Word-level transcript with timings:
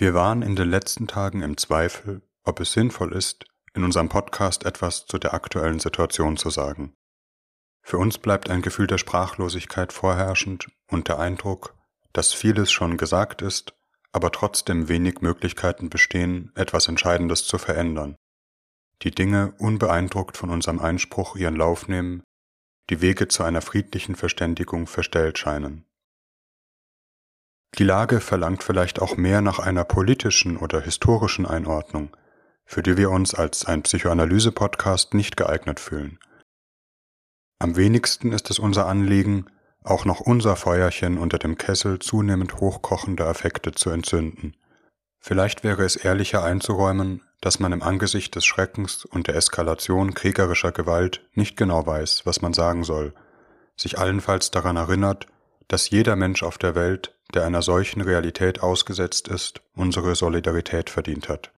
Wir 0.00 0.14
waren 0.14 0.40
in 0.40 0.56
den 0.56 0.70
letzten 0.70 1.08
Tagen 1.08 1.42
im 1.42 1.58
Zweifel, 1.58 2.22
ob 2.42 2.58
es 2.60 2.72
sinnvoll 2.72 3.12
ist, 3.12 3.44
in 3.74 3.84
unserem 3.84 4.08
Podcast 4.08 4.64
etwas 4.64 5.04
zu 5.04 5.18
der 5.18 5.34
aktuellen 5.34 5.78
Situation 5.78 6.38
zu 6.38 6.48
sagen. 6.48 6.94
Für 7.82 7.98
uns 7.98 8.16
bleibt 8.16 8.48
ein 8.48 8.62
Gefühl 8.62 8.86
der 8.86 8.96
Sprachlosigkeit 8.96 9.92
vorherrschend 9.92 10.68
und 10.90 11.08
der 11.08 11.18
Eindruck, 11.18 11.76
dass 12.14 12.32
vieles 12.32 12.72
schon 12.72 12.96
gesagt 12.96 13.42
ist, 13.42 13.74
aber 14.10 14.32
trotzdem 14.32 14.88
wenig 14.88 15.20
Möglichkeiten 15.20 15.90
bestehen, 15.90 16.50
etwas 16.54 16.88
Entscheidendes 16.88 17.44
zu 17.44 17.58
verändern. 17.58 18.16
Die 19.02 19.10
Dinge 19.10 19.52
unbeeindruckt 19.58 20.38
von 20.38 20.48
unserem 20.48 20.78
Einspruch 20.78 21.36
ihren 21.36 21.56
Lauf 21.56 21.88
nehmen, 21.88 22.22
die 22.88 23.02
Wege 23.02 23.28
zu 23.28 23.42
einer 23.42 23.60
friedlichen 23.60 24.16
Verständigung 24.16 24.86
verstellt 24.86 25.36
scheinen. 25.36 25.84
Die 27.78 27.84
Lage 27.84 28.20
verlangt 28.20 28.62
vielleicht 28.62 29.00
auch 29.00 29.16
mehr 29.16 29.40
nach 29.40 29.58
einer 29.58 29.84
politischen 29.84 30.56
oder 30.56 30.80
historischen 30.80 31.46
Einordnung, 31.46 32.16
für 32.64 32.82
die 32.82 32.96
wir 32.96 33.10
uns 33.10 33.34
als 33.34 33.64
ein 33.64 33.82
Psychoanalyse-Podcast 33.82 35.14
nicht 35.14 35.36
geeignet 35.36 35.80
fühlen. 35.80 36.18
Am 37.58 37.76
wenigsten 37.76 38.32
ist 38.32 38.50
es 38.50 38.58
unser 38.58 38.86
Anliegen, 38.86 39.46
auch 39.82 40.04
noch 40.04 40.20
unser 40.20 40.56
Feuerchen 40.56 41.18
unter 41.18 41.38
dem 41.38 41.56
Kessel 41.58 41.98
zunehmend 41.98 42.56
hochkochender 42.56 43.26
Affekte 43.26 43.72
zu 43.72 43.90
entzünden. 43.90 44.56
Vielleicht 45.18 45.64
wäre 45.64 45.84
es 45.84 45.96
ehrlicher 45.96 46.42
einzuräumen, 46.42 47.22
dass 47.40 47.60
man 47.60 47.72
im 47.72 47.82
Angesicht 47.82 48.34
des 48.34 48.44
Schreckens 48.44 49.04
und 49.04 49.26
der 49.26 49.36
Eskalation 49.36 50.14
kriegerischer 50.14 50.72
Gewalt 50.72 51.26
nicht 51.34 51.56
genau 51.56 51.86
weiß, 51.86 52.22
was 52.24 52.42
man 52.42 52.52
sagen 52.52 52.84
soll, 52.84 53.14
sich 53.76 53.98
allenfalls 53.98 54.50
daran 54.50 54.76
erinnert, 54.76 55.26
dass 55.70 55.90
jeder 55.90 56.16
Mensch 56.16 56.42
auf 56.42 56.58
der 56.58 56.74
Welt 56.74 57.16
der 57.34 57.44
einer 57.44 57.62
solchen 57.62 58.00
Realität 58.00 58.60
ausgesetzt 58.60 59.28
ist, 59.28 59.62
unsere 59.74 60.14
Solidarität 60.14 60.90
verdient 60.90 61.28
hat. 61.28 61.52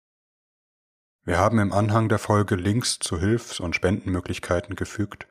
Wir 1.23 1.37
haben 1.37 1.59
im 1.59 1.71
Anhang 1.71 2.09
der 2.09 2.19
Folge 2.19 2.55
Links 2.55 2.99
zu 2.99 3.19
Hilfs- 3.19 3.59
und 3.59 3.75
Spendenmöglichkeiten 3.75 4.75
gefügt, 4.75 5.27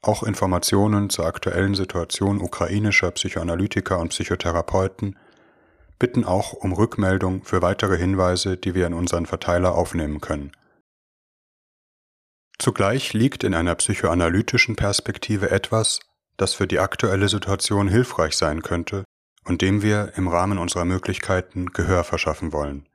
auch 0.00 0.22
Informationen 0.22 1.10
zur 1.10 1.26
aktuellen 1.26 1.74
Situation 1.74 2.40
ukrainischer 2.40 3.10
Psychoanalytiker 3.10 3.98
und 3.98 4.08
Psychotherapeuten, 4.08 5.18
bitten 5.98 6.24
auch 6.24 6.52
um 6.52 6.72
Rückmeldung 6.72 7.44
für 7.44 7.60
weitere 7.60 7.98
Hinweise, 7.98 8.56
die 8.56 8.74
wir 8.74 8.86
in 8.86 8.94
unseren 8.94 9.26
Verteiler 9.26 9.74
aufnehmen 9.74 10.20
können. 10.20 10.52
Zugleich 12.58 13.12
liegt 13.12 13.44
in 13.44 13.54
einer 13.54 13.74
psychoanalytischen 13.74 14.76
Perspektive 14.76 15.50
etwas, 15.50 16.00
das 16.36 16.54
für 16.54 16.66
die 16.66 16.78
aktuelle 16.78 17.28
Situation 17.28 17.88
hilfreich 17.88 18.36
sein 18.36 18.62
könnte 18.62 19.04
und 19.44 19.62
dem 19.62 19.82
wir 19.82 20.12
im 20.16 20.28
Rahmen 20.28 20.58
unserer 20.58 20.84
Möglichkeiten 20.84 21.66
Gehör 21.66 22.04
verschaffen 22.04 22.52
wollen. 22.52 22.88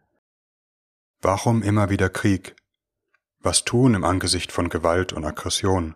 Warum 1.22 1.64
immer 1.64 1.90
wieder 1.90 2.10
Krieg? 2.10 2.56
Was 3.40 3.64
tun 3.64 3.94
im 3.94 4.04
Angesicht 4.04 4.52
von 4.52 4.70
Gewalt 4.70 5.14
und 5.14 5.26
Aggression? 5.26 5.96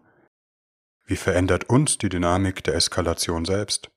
Wie 1.06 1.16
verändert 1.16 1.70
uns 1.70 1.98
die 1.98 2.10
Dynamik 2.10 2.64
der 2.64 2.76
Eskalation 2.76 3.46
selbst? 3.46 3.92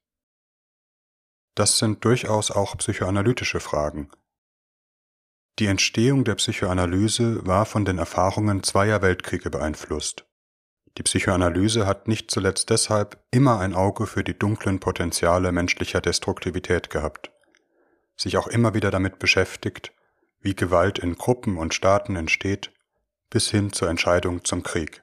Das 1.55 1.79
sind 1.79 2.05
durchaus 2.05 2.51
auch 2.51 2.77
psychoanalytische 2.77 3.61
Fragen. 3.61 4.11
Die 5.61 5.67
Entstehung 5.67 6.25
der 6.25 6.35
Psychoanalyse 6.35 7.47
war 7.47 7.65
von 7.65 7.85
den 7.85 7.99
Erfahrungen 7.99 8.65
zweier 8.65 9.03
Weltkriege 9.03 9.51
beeinflusst. 9.51 10.27
Die 10.97 11.03
Psychoanalyse 11.03 11.87
hat 11.87 12.07
nicht 12.07 12.31
zuletzt 12.31 12.71
deshalb 12.71 13.19
immer 13.33 13.59
ein 13.59 13.75
Auge 13.75 14.07
für 14.07 14.23
die 14.23 14.39
dunklen 14.39 14.79
Potenziale 14.79 15.51
menschlicher 15.51 16.01
Destruktivität 16.01 16.89
gehabt, 16.89 17.33
sich 18.17 18.37
auch 18.37 18.47
immer 18.47 18.75
wieder 18.75 18.93
damit 18.93 19.19
beschäftigt, 19.19 19.93
wie 20.41 20.55
Gewalt 20.55 21.01
in 21.01 21.17
Gruppen 21.17 21.57
und 21.57 21.75
Staaten 21.75 22.15
entsteht, 22.15 22.73
bis 23.29 23.51
hin 23.51 23.73
zur 23.73 23.89
Entscheidung 23.89 24.45
zum 24.45 24.63
Krieg. 24.63 25.03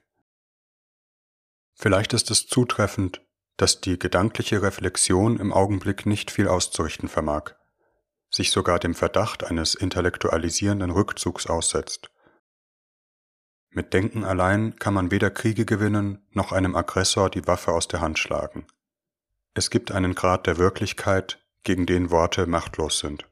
Vielleicht 1.74 2.14
ist 2.14 2.30
es 2.30 2.46
zutreffend, 2.46 3.20
dass 3.58 3.82
die 3.82 3.98
gedankliche 3.98 4.62
Reflexion 4.62 5.38
im 5.38 5.52
Augenblick 5.52 6.06
nicht 6.06 6.30
viel 6.30 6.48
auszurichten 6.48 7.08
vermag, 7.08 7.54
sich 8.30 8.50
sogar 8.50 8.78
dem 8.78 8.94
Verdacht 8.94 9.44
eines 9.44 9.74
intellektualisierenden 9.74 10.90
Rückzugs 10.90 11.48
aussetzt 11.48 12.11
mit 13.74 13.92
Denken 13.94 14.24
allein 14.24 14.76
kann 14.76 14.94
man 14.94 15.10
weder 15.10 15.30
Kriege 15.30 15.64
gewinnen, 15.64 16.26
noch 16.32 16.52
einem 16.52 16.76
Aggressor 16.76 17.30
die 17.30 17.46
Waffe 17.46 17.72
aus 17.72 17.88
der 17.88 18.00
Hand 18.00 18.18
schlagen. 18.18 18.66
Es 19.54 19.70
gibt 19.70 19.92
einen 19.92 20.14
Grad 20.14 20.46
der 20.46 20.58
Wirklichkeit, 20.58 21.38
gegen 21.64 21.86
den 21.86 22.10
Worte 22.10 22.46
machtlos 22.46 22.98
sind. 22.98 23.28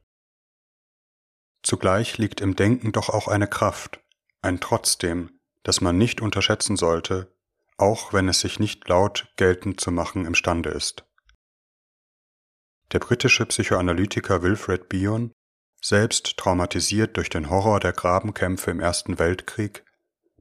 Zugleich 1.63 2.17
liegt 2.17 2.41
im 2.41 2.55
Denken 2.55 2.91
doch 2.91 3.09
auch 3.09 3.27
eine 3.27 3.47
Kraft, 3.47 3.99
ein 4.41 4.59
Trotzdem, 4.59 5.39
das 5.63 5.81
man 5.81 5.97
nicht 5.97 6.21
unterschätzen 6.21 6.75
sollte, 6.75 7.35
auch 7.77 8.13
wenn 8.13 8.27
es 8.29 8.39
sich 8.39 8.59
nicht 8.59 8.87
laut 8.87 9.31
geltend 9.35 9.79
zu 9.79 9.91
machen 9.91 10.25
imstande 10.25 10.69
ist. 10.69 11.05
Der 12.91 12.99
britische 12.99 13.45
Psychoanalytiker 13.45 14.41
Wilfred 14.41 14.89
Bion, 14.89 15.33
selbst 15.81 16.37
traumatisiert 16.37 17.17
durch 17.17 17.29
den 17.29 17.49
Horror 17.49 17.79
der 17.79 17.93
Grabenkämpfe 17.93 18.71
im 18.71 18.79
Ersten 18.79 19.19
Weltkrieg, 19.19 19.83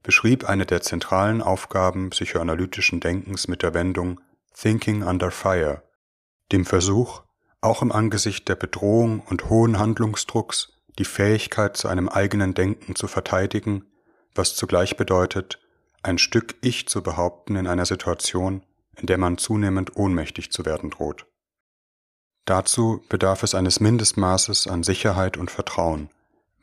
beschrieb 0.02 0.48
eine 0.48 0.66
der 0.66 0.80
zentralen 0.80 1.42
Aufgaben 1.42 2.10
psychoanalytischen 2.10 3.00
Denkens 3.00 3.48
mit 3.48 3.62
der 3.62 3.74
Wendung 3.74 4.20
Thinking 4.54 5.02
under 5.02 5.30
Fire, 5.30 5.82
dem 6.52 6.64
Versuch, 6.64 7.22
auch 7.60 7.82
im 7.82 7.92
Angesicht 7.92 8.48
der 8.48 8.56
Bedrohung 8.56 9.20
und 9.20 9.50
hohen 9.50 9.78
Handlungsdrucks 9.78 10.72
die 10.98 11.04
Fähigkeit 11.04 11.76
zu 11.76 11.88
einem 11.88 12.08
eigenen 12.08 12.54
Denken 12.54 12.94
zu 12.96 13.06
verteidigen, 13.06 13.86
was 14.34 14.54
zugleich 14.54 14.96
bedeutet, 14.96 15.58
ein 16.02 16.18
Stück 16.18 16.56
Ich 16.62 16.88
zu 16.88 17.02
behaupten 17.02 17.56
in 17.56 17.66
einer 17.66 17.86
Situation, 17.86 18.62
in 18.96 19.06
der 19.06 19.18
man 19.18 19.38
zunehmend 19.38 19.96
ohnmächtig 19.96 20.50
zu 20.50 20.64
werden 20.64 20.90
droht. 20.90 21.26
Dazu 22.46 23.04
bedarf 23.08 23.42
es 23.42 23.54
eines 23.54 23.80
Mindestmaßes 23.80 24.66
an 24.66 24.82
Sicherheit 24.82 25.36
und 25.36 25.50
Vertrauen, 25.50 26.10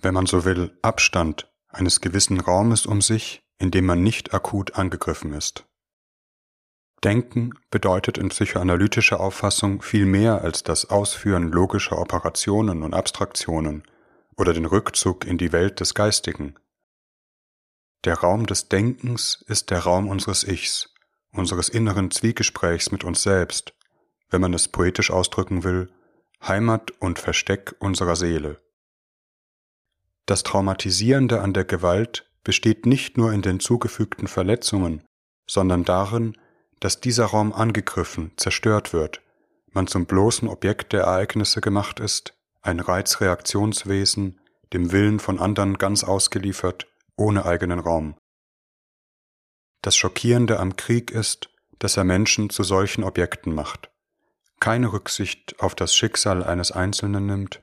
wenn 0.02 0.14
man 0.14 0.26
so 0.26 0.44
will, 0.44 0.78
Abstand 0.82 1.48
eines 1.70 2.02
gewissen 2.02 2.40
Raumes 2.40 2.86
um 2.86 3.02
sich, 3.02 3.42
in 3.60 3.72
dem 3.72 3.86
man 3.86 4.04
nicht 4.04 4.34
akut 4.34 4.76
angegriffen 4.76 5.34
ist. 5.34 5.66
Denken 7.04 7.52
bedeutet 7.70 8.18
in 8.18 8.30
psychoanalytischer 8.30 9.20
Auffassung 9.20 9.82
viel 9.82 10.06
mehr 10.06 10.42
als 10.42 10.64
das 10.64 10.90
Ausführen 10.90 11.52
logischer 11.52 12.00
Operationen 12.00 12.82
und 12.82 12.94
Abstraktionen 12.94 13.84
oder 14.36 14.54
den 14.54 14.66
Rückzug 14.66 15.26
in 15.26 15.38
die 15.38 15.52
Welt 15.52 15.80
des 15.80 15.94
Geistigen. 15.94 16.56
Der 18.04 18.16
Raum 18.16 18.46
des 18.46 18.70
Denkens 18.70 19.44
ist 19.48 19.70
der 19.70 19.80
Raum 19.80 20.08
unseres 20.08 20.44
Ichs, 20.44 20.94
unseres 21.32 21.70
inneren 21.70 22.10
Zwiegesprächs 22.10 22.92
mit 22.92 23.04
uns 23.04 23.22
selbst, 23.22 23.74
wenn 24.30 24.42
man 24.42 24.54
es 24.54 24.68
poetisch 24.68 25.12
ausdrücken 25.12 25.64
will, 25.64 25.92
Heimat 26.46 26.92
und 27.00 27.20
Versteck 27.20 27.76
unserer 27.80 28.16
Seele. 28.16 28.60
Das 30.28 30.44
Traumatisierende 30.44 31.42
an 31.42 31.54
der 31.54 31.64
Gewalt 31.64 32.30
besteht 32.44 32.86
nicht 32.86 33.18
nur 33.18 33.32
in 33.32 33.42
den 33.42 33.62
zugefügten 33.62 34.28
Verletzungen, 34.28 35.02
sondern 35.50 35.86
darin, 35.86 36.38
dass 36.82 37.00
dieser 37.00 37.26
Raum 37.28 37.54
angegriffen, 37.54 38.32
zerstört 38.36 38.92
wird, 38.92 39.22
man 39.72 39.88
zum 39.88 40.06
bloßen 40.06 40.50
Objekt 40.50 40.92
der 40.92 41.04
Ereignisse 41.04 41.62
gemacht 41.62 42.02
ist, 42.02 42.34
ein 42.62 42.82
Reizreaktionswesen, 42.82 44.42
dem 44.74 44.92
Willen 44.92 45.20
von 45.20 45.40
anderen 45.40 45.78
ganz 45.78 46.04
ausgeliefert, 46.04 46.88
ohne 47.16 47.46
eigenen 47.46 47.80
Raum. 47.80 48.16
Das 49.82 49.96
Schockierende 49.96 50.60
am 50.60 50.76
Krieg 50.76 51.10
ist, 51.10 51.50
dass 51.80 51.96
er 51.96 52.04
Menschen 52.04 52.50
zu 52.50 52.64
solchen 52.64 53.06
Objekten 53.06 53.56
macht, 53.56 53.90
keine 54.60 54.92
Rücksicht 54.92 55.56
auf 55.60 55.74
das 55.74 55.96
Schicksal 55.96 56.44
eines 56.44 56.74
Einzelnen 56.74 57.28
nimmt, 57.28 57.62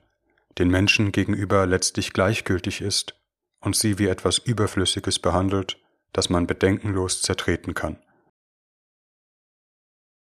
den 0.59 0.69
Menschen 0.69 1.13
gegenüber 1.13 1.67
letztlich 1.67 2.13
gleichgültig 2.13 2.81
ist 2.81 3.17
und 3.61 3.77
sie 3.77 3.99
wie 3.99 4.07
etwas 4.07 4.39
Überflüssiges 4.39 5.19
behandelt, 5.19 5.81
das 6.13 6.31
man 6.31 6.47
bedenkenlos 6.47 7.23
zertreten 7.23 7.75
kann. 7.75 7.99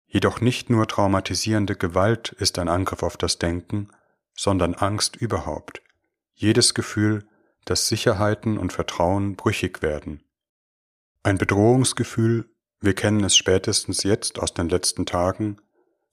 Jedoch 0.07 0.42
nicht 0.42 0.69
nur 0.69 0.88
traumatisierende 0.88 1.75
Gewalt 1.75 2.30
ist 2.34 2.60
ein 2.60 2.69
Angriff 2.69 3.04
auf 3.04 3.18
das 3.18 3.40
Denken, 3.40 3.90
sondern 4.36 4.75
Angst 4.75 5.16
überhaupt, 5.16 5.81
jedes 6.34 6.74
Gefühl, 6.74 7.28
dass 7.66 7.88
Sicherheiten 7.88 8.57
und 8.57 8.74
Vertrauen 8.74 9.36
brüchig 9.36 9.81
werden. 9.81 10.24
Ein 11.24 11.38
Bedrohungsgefühl, 11.38 12.50
wir 12.80 12.94
kennen 12.94 13.24
es 13.24 13.36
spätestens 13.36 14.04
jetzt 14.04 14.40
aus 14.40 14.54
den 14.54 14.69
letzten 14.69 15.06
Tagen, 15.06 15.57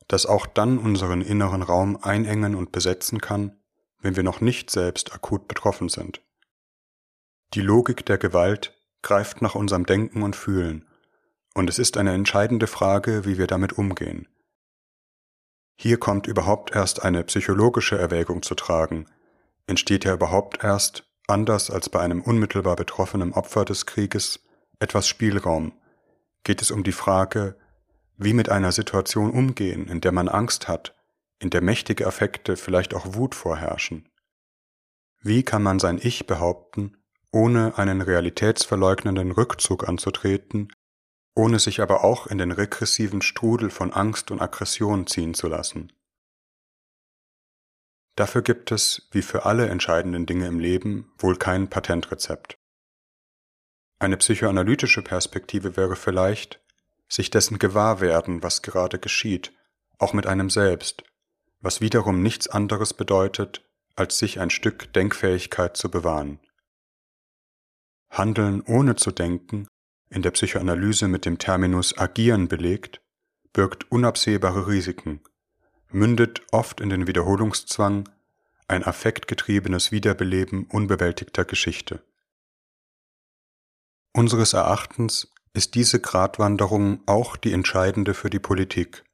das 0.08 0.26
auch 0.26 0.46
dann 0.46 0.78
unseren 0.78 1.20
inneren 1.20 1.62
Raum 1.62 1.98
einengen 2.02 2.54
und 2.54 2.72
besetzen 2.72 3.20
kann, 3.20 3.59
wenn 4.02 4.16
wir 4.16 4.22
noch 4.22 4.40
nicht 4.40 4.70
selbst 4.70 5.12
akut 5.14 5.48
betroffen 5.48 5.88
sind. 5.88 6.20
Die 7.54 7.60
Logik 7.60 8.06
der 8.06 8.18
Gewalt 8.18 8.76
greift 9.02 9.42
nach 9.42 9.54
unserem 9.54 9.86
Denken 9.86 10.22
und 10.22 10.36
Fühlen, 10.36 10.86
und 11.54 11.68
es 11.68 11.78
ist 11.78 11.96
eine 11.96 12.12
entscheidende 12.12 12.66
Frage, 12.66 13.24
wie 13.24 13.36
wir 13.36 13.46
damit 13.46 13.72
umgehen. 13.72 14.28
Hier 15.76 15.98
kommt 15.98 16.26
überhaupt 16.26 16.74
erst 16.74 17.02
eine 17.02 17.24
psychologische 17.24 17.98
Erwägung 17.98 18.42
zu 18.42 18.54
tragen, 18.54 19.06
entsteht 19.66 20.04
ja 20.04 20.14
überhaupt 20.14 20.62
erst, 20.62 21.08
anders 21.26 21.70
als 21.70 21.88
bei 21.88 22.00
einem 22.00 22.20
unmittelbar 22.20 22.76
betroffenen 22.76 23.32
Opfer 23.32 23.64
des 23.64 23.86
Krieges, 23.86 24.40
etwas 24.78 25.08
Spielraum. 25.08 25.72
Geht 26.44 26.62
es 26.62 26.70
um 26.70 26.84
die 26.84 26.92
Frage, 26.92 27.56
wie 28.16 28.34
mit 28.34 28.50
einer 28.50 28.72
Situation 28.72 29.30
umgehen, 29.30 29.88
in 29.88 30.00
der 30.00 30.12
man 30.12 30.28
Angst 30.28 30.68
hat, 30.68 30.94
in 31.40 31.50
der 31.50 31.62
mächtige 31.62 32.06
Affekte, 32.06 32.56
vielleicht 32.56 32.94
auch 32.94 33.14
Wut 33.14 33.34
vorherrschen. 33.34 34.08
Wie 35.22 35.42
kann 35.42 35.62
man 35.62 35.78
sein 35.78 35.98
Ich 36.00 36.26
behaupten, 36.26 36.96
ohne 37.32 37.76
einen 37.78 38.02
realitätsverleugnenden 38.02 39.32
Rückzug 39.32 39.88
anzutreten, 39.88 40.72
ohne 41.34 41.58
sich 41.58 41.80
aber 41.80 42.04
auch 42.04 42.26
in 42.26 42.38
den 42.38 42.52
regressiven 42.52 43.22
Strudel 43.22 43.70
von 43.70 43.92
Angst 43.92 44.30
und 44.30 44.40
Aggression 44.40 45.06
ziehen 45.06 45.34
zu 45.34 45.48
lassen? 45.48 45.92
Dafür 48.16 48.42
gibt 48.42 48.70
es, 48.70 49.08
wie 49.12 49.22
für 49.22 49.46
alle 49.46 49.68
entscheidenden 49.68 50.26
Dinge 50.26 50.46
im 50.46 50.58
Leben, 50.58 51.12
wohl 51.16 51.36
kein 51.36 51.70
Patentrezept. 51.70 52.58
Eine 53.98 54.16
psychoanalytische 54.16 55.02
Perspektive 55.02 55.76
wäre 55.76 55.96
vielleicht, 55.96 56.60
sich 57.08 57.30
dessen 57.30 57.58
gewahr 57.58 58.00
werden, 58.00 58.42
was 58.42 58.62
gerade 58.62 58.98
geschieht, 58.98 59.52
auch 59.98 60.12
mit 60.12 60.26
einem 60.26 60.50
selbst, 60.50 61.04
was 61.60 61.80
wiederum 61.80 62.22
nichts 62.22 62.48
anderes 62.48 62.94
bedeutet, 62.94 63.62
als 63.96 64.18
sich 64.18 64.40
ein 64.40 64.50
Stück 64.50 64.92
Denkfähigkeit 64.92 65.76
zu 65.76 65.90
bewahren. 65.90 66.40
Handeln 68.10 68.62
ohne 68.62 68.96
zu 68.96 69.10
denken, 69.10 69.68
in 70.08 70.22
der 70.22 70.32
Psychoanalyse 70.32 71.06
mit 71.06 71.24
dem 71.24 71.38
Terminus 71.38 71.96
agieren 71.96 72.48
belegt, 72.48 73.00
birgt 73.52 73.90
unabsehbare 73.90 74.66
Risiken, 74.66 75.20
mündet 75.90 76.42
oft 76.50 76.80
in 76.80 76.88
den 76.88 77.06
Wiederholungszwang, 77.06 78.08
ein 78.68 78.84
affektgetriebenes 78.84 79.92
Wiederbeleben 79.92 80.64
unbewältigter 80.64 81.44
Geschichte. 81.44 82.02
Unseres 84.12 84.52
Erachtens 84.52 85.32
ist 85.52 85.74
diese 85.74 86.00
Gratwanderung 86.00 87.02
auch 87.06 87.36
die 87.36 87.52
entscheidende 87.52 88.14
für 88.14 88.30
die 88.30 88.38
Politik, 88.38 89.04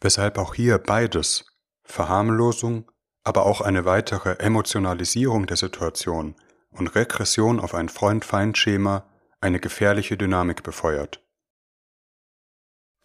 weshalb 0.00 0.38
auch 0.38 0.54
hier 0.54 0.78
beides 0.78 1.46
Verharmlosung, 1.88 2.90
aber 3.24 3.46
auch 3.46 3.60
eine 3.60 3.84
weitere 3.84 4.38
Emotionalisierung 4.38 5.46
der 5.46 5.56
Situation 5.56 6.36
und 6.70 6.94
Regression 6.94 7.60
auf 7.60 7.74
ein 7.74 7.88
Freund-Feind-Schema 7.88 9.08
eine 9.40 9.58
gefährliche 9.58 10.16
Dynamik 10.16 10.62
befeuert. 10.62 11.24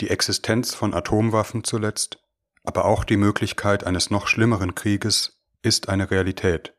Die 0.02 0.10
Existenz 0.10 0.74
von 0.74 0.94
Atomwaffen 0.94 1.64
zuletzt, 1.64 2.20
aber 2.64 2.86
auch 2.86 3.04
die 3.04 3.18
Möglichkeit 3.18 3.86
eines 3.86 4.10
noch 4.10 4.28
schlimmeren 4.28 4.76
Krieges 4.76 5.42
ist 5.62 5.88
eine 5.88 6.12
Realität. 6.12 6.76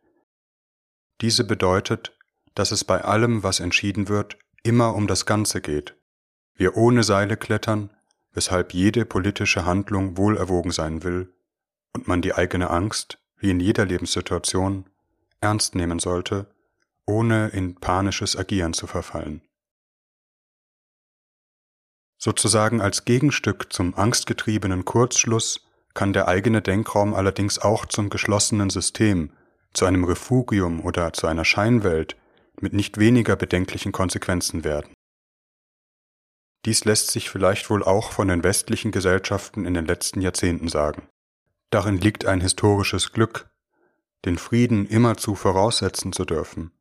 Diese 1.21 1.45
bedeutet, 1.45 2.17
dass 2.55 2.71
es 2.71 2.85
bei 2.85 3.03
allem, 3.03 3.43
was 3.43 3.61
entschieden 3.61 4.09
wird, 4.09 4.37
immer 4.63 4.95
um 4.95 5.07
das 5.07 5.27
Ganze 5.27 5.61
geht. 5.61 5.97
Wir 6.55 6.77
ohne 6.77 7.03
Seile 7.03 7.37
klettern, 7.37 7.97
weshalb 8.33 8.75
jede 8.75 9.05
politische 9.07 9.65
Handlung 9.65 10.17
wohlerwogen 10.17 10.71
sein 10.71 11.03
will 11.03 11.35
und 11.95 12.09
man 12.09 12.23
die 12.23 12.35
eigene 12.35 12.71
Angst, 12.71 13.19
wie 13.39 13.51
in 13.51 13.61
jeder 13.61 13.85
Lebenssituation, 13.87 14.87
ernst 15.41 15.75
nehmen 15.75 15.99
sollte, 15.99 16.47
ohne 17.07 17.49
in 17.49 17.75
panisches 17.77 18.37
Agieren 18.37 18.73
zu 18.73 18.87
verfallen. 18.87 19.43
Sozusagen 22.19 22.81
als 22.81 23.05
Gegenstück 23.05 23.73
zum 23.73 23.95
angstgetriebenen 23.95 24.85
Kurzschluss 24.85 25.67
kann 25.93 26.13
der 26.13 26.27
eigene 26.27 26.63
Denkraum 26.63 27.15
allerdings 27.15 27.59
auch 27.59 27.87
zum 27.87 28.09
geschlossenen 28.09 28.71
System, 28.71 29.31
zu 29.75 29.85
einem 29.85 30.05
Refugium 30.05 30.81
oder 30.81 31.13
zu 31.13 31.27
einer 31.27 31.45
Scheinwelt 31.45 32.17
mit 32.61 32.73
nicht 32.73 32.99
weniger 32.99 33.37
bedenklichen 33.37 33.93
Konsequenzen 33.93 34.65
werden. 34.65 34.95
Dies 36.65 36.85
lässt 36.85 37.11
sich 37.11 37.29
vielleicht 37.29 37.69
wohl 37.69 37.85
auch 37.85 38.13
von 38.13 38.29
den 38.29 38.43
westlichen 38.43 38.91
Gesellschaften 38.91 39.67
in 39.67 39.75
den 39.75 39.85
letzten 39.85 40.23
Jahrzehnten 40.23 40.69
sagen. 40.69 41.09
Darin 41.71 41.99
liegt 41.99 42.25
ein 42.27 42.41
historisches 42.41 43.13
Glück, 43.13 43.51
den 44.25 44.39
Frieden 44.39 44.87
immerzu 44.87 45.35
voraussetzen 45.35 46.13
zu 46.13 46.25
dürfen, 46.25 46.73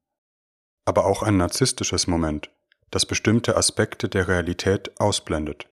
aber 0.85 1.05
auch 1.05 1.23
ein 1.23 1.37
narzisstisches 1.37 2.07
Moment, 2.07 2.51
das 2.91 3.05
bestimmte 3.05 3.57
Aspekte 3.57 4.07
der 4.07 4.27
Realität 4.27 4.99
ausblendet. 4.99 5.69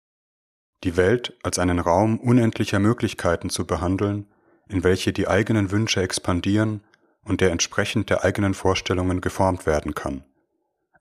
Die 0.83 0.97
Welt 0.97 1.33
als 1.43 1.59
einen 1.59 1.79
Raum 1.79 2.19
unendlicher 2.19 2.79
Möglichkeiten 2.79 3.51
zu 3.51 3.67
behandeln, 3.67 4.27
in 4.69 4.85
welche 4.85 5.13
die 5.13 5.29
eigenen 5.29 5.71
Wünsche 5.71 6.03
expandieren 6.03 6.83
und 7.23 7.41
der 7.41 7.53
entsprechend 7.53 8.11
der 8.11 8.25
eigenen 8.25 8.55
Vorstellungen 8.55 9.21
geformt 9.21 9.67
werden 9.67 9.95
kann. 9.95 10.25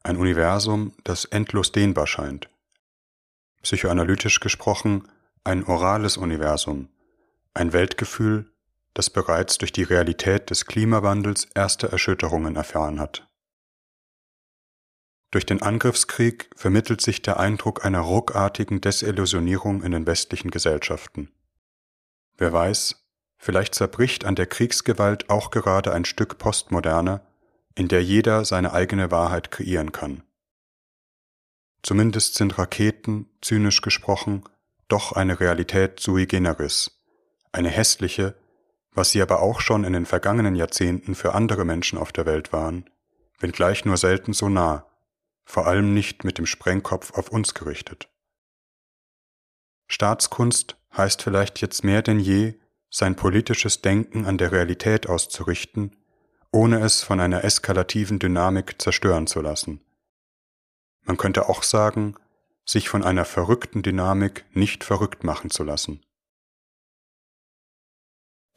Ein 0.03 0.17
Universum, 0.17 0.94
das 1.03 1.25
endlos 1.25 1.71
dehnbar 1.71 2.07
scheint. 2.07 2.50
Psychoanalytisch 3.61 4.39
gesprochen 4.39 5.07
ein 5.45 5.65
orales 5.65 6.15
Universum, 6.17 6.89
ein 7.53 7.73
Weltgefühl, 7.73 8.51
das 8.94 9.09
bereits 9.09 9.57
durch 9.57 9.71
die 9.71 9.83
Realität 9.83 10.50
des 10.50 10.65
Klimawandels 10.65 11.47
erste 11.55 11.91
Erschütterungen 11.91 12.55
erfahren 12.55 13.00
hat. 13.00 13.27
Durch 15.31 15.45
den 15.47 15.63
Angriffskrieg 15.63 16.51
vermittelt 16.55 17.01
sich 17.01 17.23
der 17.23 17.39
Eindruck 17.39 17.83
einer 17.83 18.01
ruckartigen 18.01 18.81
Desillusionierung 18.81 19.81
in 19.81 19.91
den 19.91 20.05
westlichen 20.05 20.51
Gesellschaften. 20.51 21.31
Wer 22.38 22.53
weiß, 22.53 23.03
vielleicht 23.38 23.73
zerbricht 23.73 24.25
an 24.25 24.35
der 24.35 24.45
Kriegsgewalt 24.45 25.31
auch 25.31 25.50
gerade 25.50 25.91
ein 25.91 26.05
Stück 26.05 26.38
Postmoderne, 26.38 27.21
in 27.73 27.88
der 27.88 28.03
jeder 28.03 28.45
seine 28.45 28.73
eigene 28.73 29.09
Wahrheit 29.09 29.50
kreieren 29.50 29.91
kann. 29.91 30.21
Zumindest 31.81 32.35
sind 32.35 32.57
Raketen, 32.59 33.29
zynisch 33.41 33.81
gesprochen, 33.81 34.44
doch 34.88 35.13
eine 35.13 35.39
Realität 35.39 36.00
sui 36.00 36.27
generis, 36.27 36.92
eine 37.53 37.69
hässliche, 37.69 38.35
was 38.91 39.11
sie 39.11 39.21
aber 39.21 39.41
auch 39.41 39.61
schon 39.61 39.85
in 39.85 39.94
den 39.94 40.05
vergangenen 40.05 40.55
Jahrzehnten 40.55 41.15
für 41.15 41.33
andere 41.33 41.65
Menschen 41.65 41.97
auf 41.97 42.11
der 42.11 42.25
Welt 42.25 42.51
waren, 42.51 42.89
wenngleich 43.39 43.85
nur 43.85 43.97
selten 43.97 44.33
so 44.33 44.50
nah, 44.50 44.85
vor 45.45 45.67
allem 45.67 45.94
nicht 45.94 46.23
mit 46.23 46.38
dem 46.38 46.45
Sprengkopf 46.45 47.13
auf 47.13 47.29
uns 47.29 47.53
gerichtet. 47.53 48.09
Staatskunst 49.88 50.77
heißt 50.95 51.21
vielleicht 51.21 51.61
jetzt 51.61 51.83
mehr 51.83 52.01
denn 52.01 52.19
je, 52.19 52.55
sein 52.89 53.15
politisches 53.15 53.81
Denken 53.81 54.25
an 54.25 54.38
der 54.38 54.51
Realität 54.51 55.07
auszurichten, 55.07 55.95
ohne 56.51 56.79
es 56.79 57.01
von 57.01 57.19
einer 57.19 57.44
eskalativen 57.44 58.19
Dynamik 58.19 58.79
zerstören 58.79 59.25
zu 59.25 59.41
lassen. 59.41 59.81
Man 61.01 61.17
könnte 61.17 61.50
auch 61.50 61.63
sagen, 61.63 62.15
sich 62.65 62.89
von 62.89 63.03
einer 63.03 63.25
verrückten 63.25 63.81
Dynamik 63.81 64.45
nicht 64.53 64.83
verrückt 64.83 65.24
machen 65.24 65.50
zu 65.50 65.63
lassen. 65.63 66.01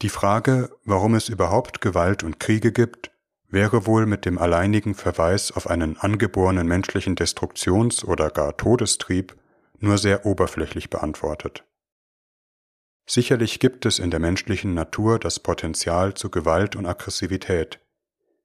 Die 0.03 0.09
Frage, 0.11 0.71
warum 0.85 1.15
es 1.15 1.29
überhaupt 1.29 1.81
Gewalt 1.81 2.23
und 2.23 2.39
Kriege 2.39 2.71
gibt, 2.71 3.11
wäre 3.49 3.87
wohl 3.87 4.07
mit 4.07 4.27
dem 4.27 4.39
alleinigen 4.39 4.95
Verweis 4.95 5.53
auf 5.53 5.69
einen 5.69 5.97
angeborenen 5.97 6.67
menschlichen 6.67 7.17
Destruktions- 7.17 8.05
oder 8.05 8.31
gar 8.31 8.57
Todestrieb 8.57 9.37
nur 9.79 9.99
sehr 9.99 10.27
oberflächlich 10.27 10.91
beantwortet. 10.91 11.65
Sicherlich 13.07 13.61
gibt 13.61 13.87
es 13.87 13.99
in 13.99 14.11
der 14.11 14.21
menschlichen 14.21 14.75
Natur 14.75 15.19
das 15.19 15.39
Potenzial 15.39 16.15
zu 16.15 16.29
Gewalt 16.29 16.77
und 16.77 16.87
Aggressivität, 16.87 17.81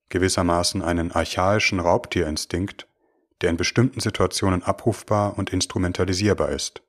gewissermaßen 0.10 0.84
einen 0.84 1.12
archaischen 1.12 1.79
Raubtierinstinkt, 1.79 2.88
der 3.41 3.50
in 3.50 3.58
bestimmten 3.58 4.00
Situationen 4.00 4.62
abrufbar 4.62 5.38
und 5.38 5.51
instrumentalisierbar 5.51 6.50
ist, 6.50 6.84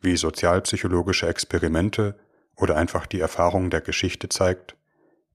wie 0.00 0.16
sozialpsychologische 0.16 1.26
Experimente 1.26 2.18
oder 2.56 2.76
einfach 2.76 3.06
die 3.06 3.20
Erfahrung 3.20 3.70
der 3.70 3.80
Geschichte 3.80 4.28
zeigt, 4.28 4.76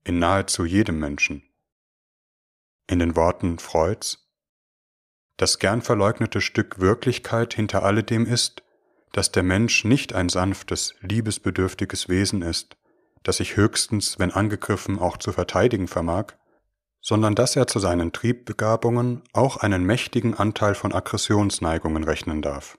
in 0.04 0.18
nahezu 0.18 0.64
jedem 0.64 0.98
Menschen. 0.98 1.42
In 2.88 2.98
den 2.98 3.16
Worten 3.16 3.58
Freuds 3.58 4.28
Das 5.36 5.58
gern 5.58 5.82
verleugnete 5.82 6.40
Stück 6.40 6.80
Wirklichkeit 6.80 7.54
hinter 7.54 7.84
alledem 7.84 8.26
ist, 8.26 8.62
dass 9.12 9.30
der 9.30 9.42
Mensch 9.42 9.84
nicht 9.84 10.12
ein 10.14 10.28
sanftes, 10.28 10.94
liebesbedürftiges 11.00 12.08
Wesen 12.08 12.42
ist, 12.42 12.76
das 13.22 13.36
sich 13.36 13.56
höchstens, 13.56 14.18
wenn 14.18 14.32
angegriffen, 14.32 14.98
auch 14.98 15.16
zu 15.16 15.32
verteidigen 15.32 15.86
vermag, 15.86 16.34
sondern 17.00 17.34
dass 17.34 17.56
er 17.56 17.66
zu 17.66 17.78
seinen 17.78 18.12
Triebbegabungen 18.12 19.22
auch 19.32 19.58
einen 19.58 19.84
mächtigen 19.84 20.34
Anteil 20.34 20.74
von 20.74 20.92
Aggressionsneigungen 20.92 22.04
rechnen 22.04 22.42
darf. 22.42 22.78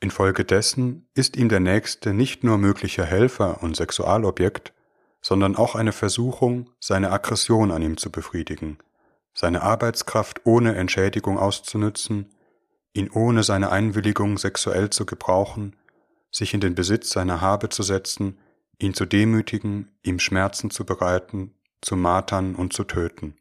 Infolgedessen 0.00 1.08
ist 1.14 1.36
ihm 1.36 1.48
der 1.48 1.60
Nächste 1.60 2.14
nicht 2.14 2.44
nur 2.44 2.56
möglicher 2.56 3.04
Helfer 3.04 3.62
und 3.62 3.76
Sexualobjekt, 3.76 4.72
sondern 5.20 5.56
auch 5.56 5.74
eine 5.74 5.92
Versuchung, 5.92 6.70
seine 6.78 7.10
Aggression 7.10 7.72
an 7.72 7.82
ihm 7.82 7.96
zu 7.96 8.10
befriedigen, 8.10 8.78
seine 9.34 9.62
Arbeitskraft 9.62 10.42
ohne 10.44 10.76
Entschädigung 10.76 11.38
auszunützen, 11.38 12.30
ihn 12.92 13.10
ohne 13.10 13.42
seine 13.42 13.70
Einwilligung 13.70 14.38
sexuell 14.38 14.90
zu 14.90 15.04
gebrauchen, 15.04 15.74
sich 16.30 16.54
in 16.54 16.60
den 16.60 16.74
Besitz 16.74 17.10
seiner 17.10 17.40
Habe 17.40 17.68
zu 17.68 17.82
setzen, 17.82 18.38
ihn 18.78 18.94
zu 18.94 19.04
demütigen, 19.04 19.90
ihm 20.02 20.20
Schmerzen 20.20 20.70
zu 20.70 20.84
bereiten, 20.84 21.54
zu 21.80 21.96
martern 21.96 22.54
und 22.54 22.72
zu 22.72 22.84
töten. 22.84 23.36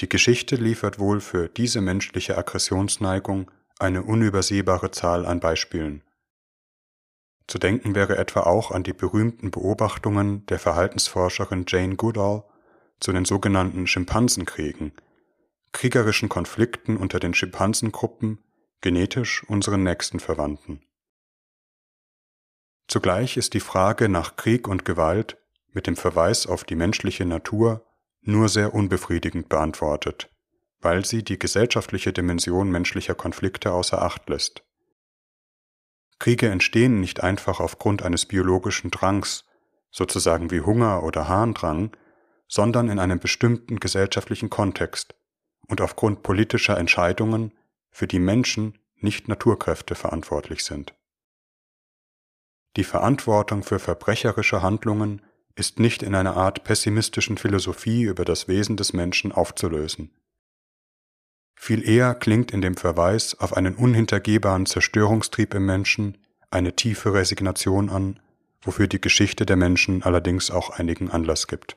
Die 0.00 0.08
Geschichte 0.08 0.56
liefert 0.56 0.98
wohl 0.98 1.20
für 1.20 1.48
diese 1.48 1.80
menschliche 1.80 2.38
Aggressionsneigung 2.38 3.50
eine 3.78 4.02
unübersehbare 4.02 4.90
Zahl 4.90 5.26
an 5.26 5.40
Beispielen. 5.40 6.02
Zu 7.46 7.58
denken 7.58 7.94
wäre 7.94 8.18
etwa 8.18 8.40
auch 8.40 8.70
an 8.70 8.82
die 8.82 8.92
berühmten 8.92 9.50
Beobachtungen 9.50 10.44
der 10.46 10.58
Verhaltensforscherin 10.58 11.64
Jane 11.66 11.96
Goodall 11.96 12.44
zu 13.00 13.12
den 13.12 13.24
sogenannten 13.24 13.86
Schimpansenkriegen, 13.86 14.92
kriegerischen 15.72 16.28
Konflikten 16.28 16.96
unter 16.96 17.20
den 17.20 17.34
Schimpansengruppen, 17.34 18.44
genetisch 18.80 19.44
unseren 19.44 19.82
nächsten 19.82 20.20
Verwandten. 20.20 20.82
Zugleich 22.86 23.36
ist 23.36 23.54
die 23.54 23.60
Frage 23.60 24.08
nach 24.08 24.36
Krieg 24.36 24.66
und 24.66 24.84
Gewalt 24.84 25.36
mit 25.72 25.86
dem 25.86 25.96
Verweis 25.96 26.46
auf 26.46 26.64
die 26.64 26.74
menschliche 26.74 27.24
Natur 27.24 27.86
nur 28.22 28.48
sehr 28.48 28.74
unbefriedigend 28.74 29.48
beantwortet, 29.48 30.30
weil 30.80 31.04
sie 31.04 31.24
die 31.24 31.38
gesellschaftliche 31.38 32.12
Dimension 32.12 32.70
menschlicher 32.70 33.14
Konflikte 33.14 33.72
außer 33.72 34.00
Acht 34.00 34.28
lässt. 34.28 34.62
Kriege 36.18 36.48
entstehen 36.48 37.00
nicht 37.00 37.22
einfach 37.22 37.60
aufgrund 37.60 38.02
eines 38.02 38.26
biologischen 38.26 38.90
Drangs, 38.90 39.44
sozusagen 39.90 40.50
wie 40.50 40.60
Hunger 40.60 41.02
oder 41.02 41.28
Harndrang, 41.28 41.96
sondern 42.48 42.88
in 42.88 42.98
einem 42.98 43.18
bestimmten 43.18 43.78
gesellschaftlichen 43.78 44.50
Kontext 44.50 45.14
und 45.68 45.80
aufgrund 45.80 46.22
politischer 46.22 46.78
Entscheidungen, 46.78 47.52
für 47.90 48.06
die 48.06 48.18
Menschen, 48.18 48.78
nicht 48.96 49.28
Naturkräfte 49.28 49.94
verantwortlich 49.94 50.64
sind. 50.64 50.94
Die 52.76 52.84
Verantwortung 52.84 53.62
für 53.62 53.78
verbrecherische 53.78 54.62
Handlungen 54.62 55.22
ist 55.54 55.78
nicht 55.80 56.02
in 56.02 56.14
einer 56.14 56.36
Art 56.36 56.64
pessimistischen 56.64 57.38
Philosophie 57.38 58.02
über 58.02 58.24
das 58.24 58.48
Wesen 58.48 58.76
des 58.76 58.92
Menschen 58.92 59.32
aufzulösen. 59.32 60.14
Viel 61.60 61.86
eher 61.86 62.14
klingt 62.14 62.52
in 62.52 62.62
dem 62.62 62.76
Verweis 62.76 63.34
auf 63.40 63.54
einen 63.54 63.74
unhintergehbaren 63.74 64.64
Zerstörungstrieb 64.64 65.52
im 65.54 65.66
Menschen 65.66 66.16
eine 66.50 66.76
tiefe 66.76 67.12
Resignation 67.12 67.90
an, 67.90 68.20
wofür 68.62 68.86
die 68.86 69.00
Geschichte 69.00 69.44
der 69.44 69.56
Menschen 69.56 70.04
allerdings 70.04 70.52
auch 70.52 70.70
einigen 70.70 71.10
Anlass 71.10 71.48
gibt. 71.48 71.76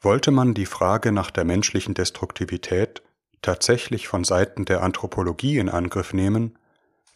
Wollte 0.00 0.30
man 0.30 0.54
die 0.54 0.64
Frage 0.64 1.10
nach 1.10 1.30
der 1.32 1.44
menschlichen 1.44 1.92
Destruktivität 1.92 3.02
tatsächlich 3.42 4.06
von 4.06 4.22
Seiten 4.22 4.64
der 4.64 4.82
Anthropologie 4.82 5.58
in 5.58 5.68
Angriff 5.68 6.14
nehmen, 6.14 6.56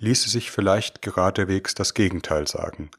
ließe 0.01 0.29
sich 0.29 0.51
vielleicht 0.51 1.01
geradewegs 1.01 1.75
das 1.75 1.95
Gegenteil 1.95 2.49
sagen. 2.49 2.91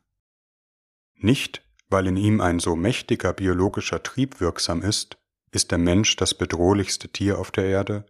Nicht, 1.16 1.62
weil 1.90 2.08
in 2.08 2.18
ihm 2.18 2.40
ein 2.40 2.60
so 2.60 2.78
mächtiger 2.78 3.34
biologischer 3.34 4.02
Trieb 4.02 4.40
wirksam 4.40 4.82
ist, 4.82 5.18
ist 5.52 5.72
der 5.72 5.78
Mensch 5.78 6.16
das 6.16 6.34
bedrohlichste 6.34 7.10
Tier 7.10 7.40
auf 7.40 7.52
der 7.52 7.66
Erde, 7.66 8.06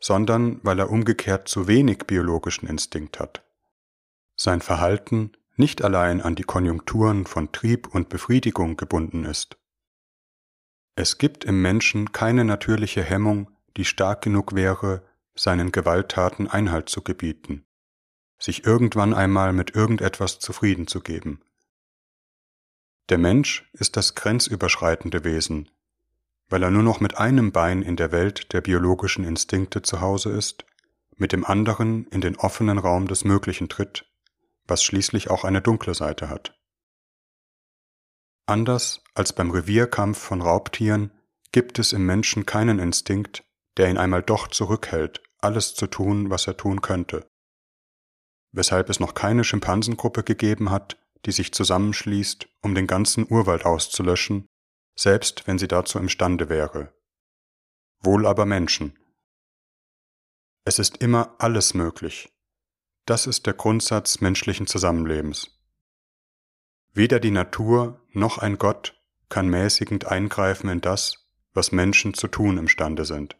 sondern 0.00 0.60
weil 0.62 0.78
er 0.78 0.90
umgekehrt 0.90 1.48
zu 1.48 1.66
wenig 1.66 2.06
biologischen 2.06 2.68
Instinkt 2.68 3.20
hat. 3.20 3.44
Sein 4.36 4.60
Verhalten 4.60 5.32
nicht 5.56 5.82
allein 5.82 6.20
an 6.20 6.34
die 6.34 6.44
Konjunkturen 6.44 7.26
von 7.26 7.52
Trieb 7.52 7.92
und 7.94 8.08
Befriedigung 8.08 8.76
gebunden 8.76 9.24
ist. 9.24 9.58
Es 10.94 11.18
gibt 11.18 11.44
im 11.44 11.62
Menschen 11.62 12.12
keine 12.12 12.44
natürliche 12.44 13.02
Hemmung, 13.02 13.50
die 13.76 13.84
stark 13.84 14.22
genug 14.22 14.54
wäre, 14.54 15.02
seinen 15.34 15.72
Gewalttaten 15.72 16.48
Einhalt 16.48 16.88
zu 16.88 17.02
gebieten 17.02 17.64
sich 18.38 18.64
irgendwann 18.64 19.14
einmal 19.14 19.52
mit 19.52 19.74
irgendetwas 19.74 20.38
zufrieden 20.38 20.86
zu 20.86 21.00
geben. 21.00 21.42
Der 23.08 23.18
Mensch 23.18 23.68
ist 23.72 23.96
das 23.96 24.14
grenzüberschreitende 24.14 25.24
Wesen, 25.24 25.70
weil 26.48 26.62
er 26.62 26.70
nur 26.70 26.82
noch 26.82 27.00
mit 27.00 27.18
einem 27.18 27.52
Bein 27.52 27.82
in 27.82 27.96
der 27.96 28.12
Welt 28.12 28.52
der 28.52 28.60
biologischen 28.60 29.24
Instinkte 29.24 29.82
zu 29.82 30.00
Hause 30.00 30.30
ist, 30.30 30.64
mit 31.16 31.32
dem 31.32 31.44
anderen 31.44 32.06
in 32.08 32.20
den 32.20 32.36
offenen 32.36 32.78
Raum 32.78 33.08
des 33.08 33.24
Möglichen 33.24 33.68
tritt, 33.68 34.06
was 34.66 34.82
schließlich 34.82 35.30
auch 35.30 35.44
eine 35.44 35.60
dunkle 35.60 35.94
Seite 35.94 36.28
hat. 36.28 36.54
Anders 38.46 39.02
als 39.14 39.32
beim 39.32 39.50
Revierkampf 39.50 40.18
von 40.18 40.40
Raubtieren 40.40 41.12
gibt 41.52 41.78
es 41.78 41.92
im 41.92 42.06
Menschen 42.06 42.46
keinen 42.46 42.78
Instinkt, 42.78 43.44
der 43.76 43.90
ihn 43.90 43.98
einmal 43.98 44.22
doch 44.22 44.48
zurückhält, 44.48 45.22
alles 45.38 45.74
zu 45.74 45.86
tun, 45.86 46.30
was 46.30 46.46
er 46.46 46.56
tun 46.56 46.80
könnte 46.80 47.28
weshalb 48.52 48.88
es 48.90 49.00
noch 49.00 49.14
keine 49.14 49.44
Schimpansengruppe 49.44 50.22
gegeben 50.22 50.70
hat, 50.70 50.98
die 51.26 51.32
sich 51.32 51.52
zusammenschließt, 51.52 52.48
um 52.62 52.74
den 52.74 52.86
ganzen 52.86 53.26
Urwald 53.28 53.64
auszulöschen, 53.64 54.47
selbst 54.98 55.46
wenn 55.46 55.58
sie 55.58 55.68
dazu 55.68 55.98
imstande 55.98 56.48
wäre. 56.48 56.92
Wohl 58.00 58.26
aber 58.26 58.46
Menschen. 58.46 58.98
Es 60.64 60.80
ist 60.80 60.96
immer 60.96 61.36
alles 61.38 61.72
möglich. 61.72 62.32
Das 63.06 63.28
ist 63.28 63.46
der 63.46 63.54
Grundsatz 63.54 64.20
menschlichen 64.20 64.66
Zusammenlebens. 64.66 65.56
Weder 66.92 67.20
die 67.20 67.30
Natur 67.30 68.04
noch 68.10 68.38
ein 68.38 68.58
Gott 68.58 69.00
kann 69.28 69.48
mäßigend 69.48 70.06
eingreifen 70.06 70.68
in 70.68 70.80
das, 70.80 71.28
was 71.52 71.70
Menschen 71.70 72.14
zu 72.14 72.26
tun 72.26 72.58
imstande 72.58 73.04
sind. 73.04 73.36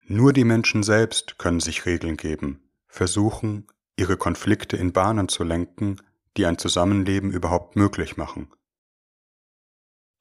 Nur 0.00 0.32
die 0.32 0.44
Menschen 0.44 0.82
selbst 0.82 1.38
können 1.38 1.60
sich 1.60 1.86
Regeln 1.86 2.16
geben, 2.16 2.68
versuchen, 2.88 3.68
ihre 3.96 4.16
Konflikte 4.16 4.76
in 4.76 4.92
Bahnen 4.92 5.28
zu 5.28 5.44
lenken, 5.44 6.02
die 6.36 6.46
ein 6.46 6.58
Zusammenleben 6.58 7.30
überhaupt 7.30 7.76
möglich 7.76 8.16
machen. 8.16 8.52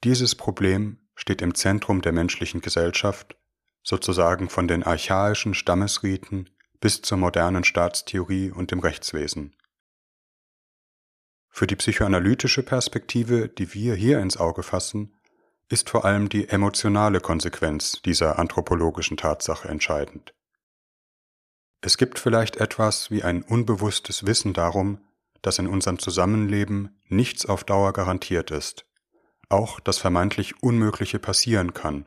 Dieses 0.04 0.34
Problem 0.34 0.98
steht 1.16 1.42
im 1.42 1.54
Zentrum 1.54 2.02
der 2.02 2.12
menschlichen 2.12 2.62
Gesellschaft, 2.62 3.38
sozusagen 3.84 4.50
von 4.50 4.68
den 4.68 4.84
archaischen 4.84 5.54
Stammesriten 5.54 6.50
bis 6.80 7.02
zur 7.04 7.20
modernen 7.20 7.64
Staatstheorie 7.64 8.50
und 8.50 8.72
dem 8.72 8.80
Rechtswesen. 8.80 9.56
Für 11.50 11.68
die 11.68 11.76
psychoanalytische 11.76 12.64
Perspektive, 12.64 13.48
die 13.48 13.74
wir 13.74 13.94
hier 13.94 14.20
ins 14.20 14.38
Auge 14.38 14.64
fassen, 14.64 15.14
ist 15.70 15.90
vor 15.90 16.06
allem 16.06 16.30
die 16.30 16.50
emotionale 16.50 17.20
Konsequenz 17.20 18.02
dieser 18.02 18.40
anthropologischen 18.40 19.18
Tatsache 19.18 19.68
entscheidend. 19.68 20.34
Es 21.82 21.98
gibt 21.98 22.20
vielleicht 22.20 22.58
etwas 22.58 23.12
wie 23.12 23.24
ein 23.24 23.44
unbewusstes 23.44 24.26
Wissen 24.26 24.54
darum, 24.54 25.00
dass 25.42 25.60
in 25.60 25.68
unserem 25.68 26.00
Zusammenleben 26.00 27.02
nichts 27.08 27.46
auf 27.46 27.64
Dauer 27.64 27.94
garantiert 27.94 28.52
ist, 28.52 28.86
auch 29.52 29.80
das 29.80 29.98
vermeintlich 29.98 30.62
Unmögliche 30.64 31.20
passieren 31.20 31.74
kann. 31.74 32.06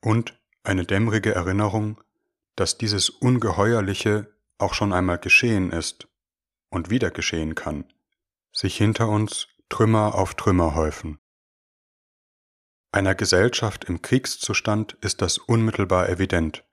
Und 0.00 0.38
eine 0.64 0.84
dämmerige 0.84 1.34
Erinnerung, 1.34 2.00
dass 2.56 2.78
dieses 2.78 3.10
Ungeheuerliche 3.10 4.32
auch 4.58 4.74
schon 4.74 4.92
einmal 4.92 5.18
geschehen 5.18 5.70
ist 5.70 6.08
und 6.70 6.90
wieder 6.90 7.10
geschehen 7.10 7.54
kann, 7.54 7.84
sich 8.52 8.76
hinter 8.76 9.08
uns 9.08 9.48
Trümmer 9.68 10.14
auf 10.14 10.34
Trümmer 10.34 10.74
häufen. 10.74 11.18
Einer 12.92 13.14
Gesellschaft 13.14 13.84
im 13.84 14.02
Kriegszustand 14.02 14.92
ist 15.00 15.22
das 15.22 15.38
unmittelbar 15.38 16.10
evident. 16.10 16.64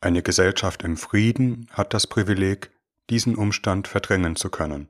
Eine 0.00 0.22
Gesellschaft 0.22 0.82
im 0.82 0.96
Frieden 0.96 1.68
hat 1.70 1.92
das 1.92 2.06
Privileg, 2.06 2.70
diesen 3.10 3.36
Umstand 3.36 3.86
verdrängen 3.86 4.36
zu 4.36 4.48
können. 4.48 4.88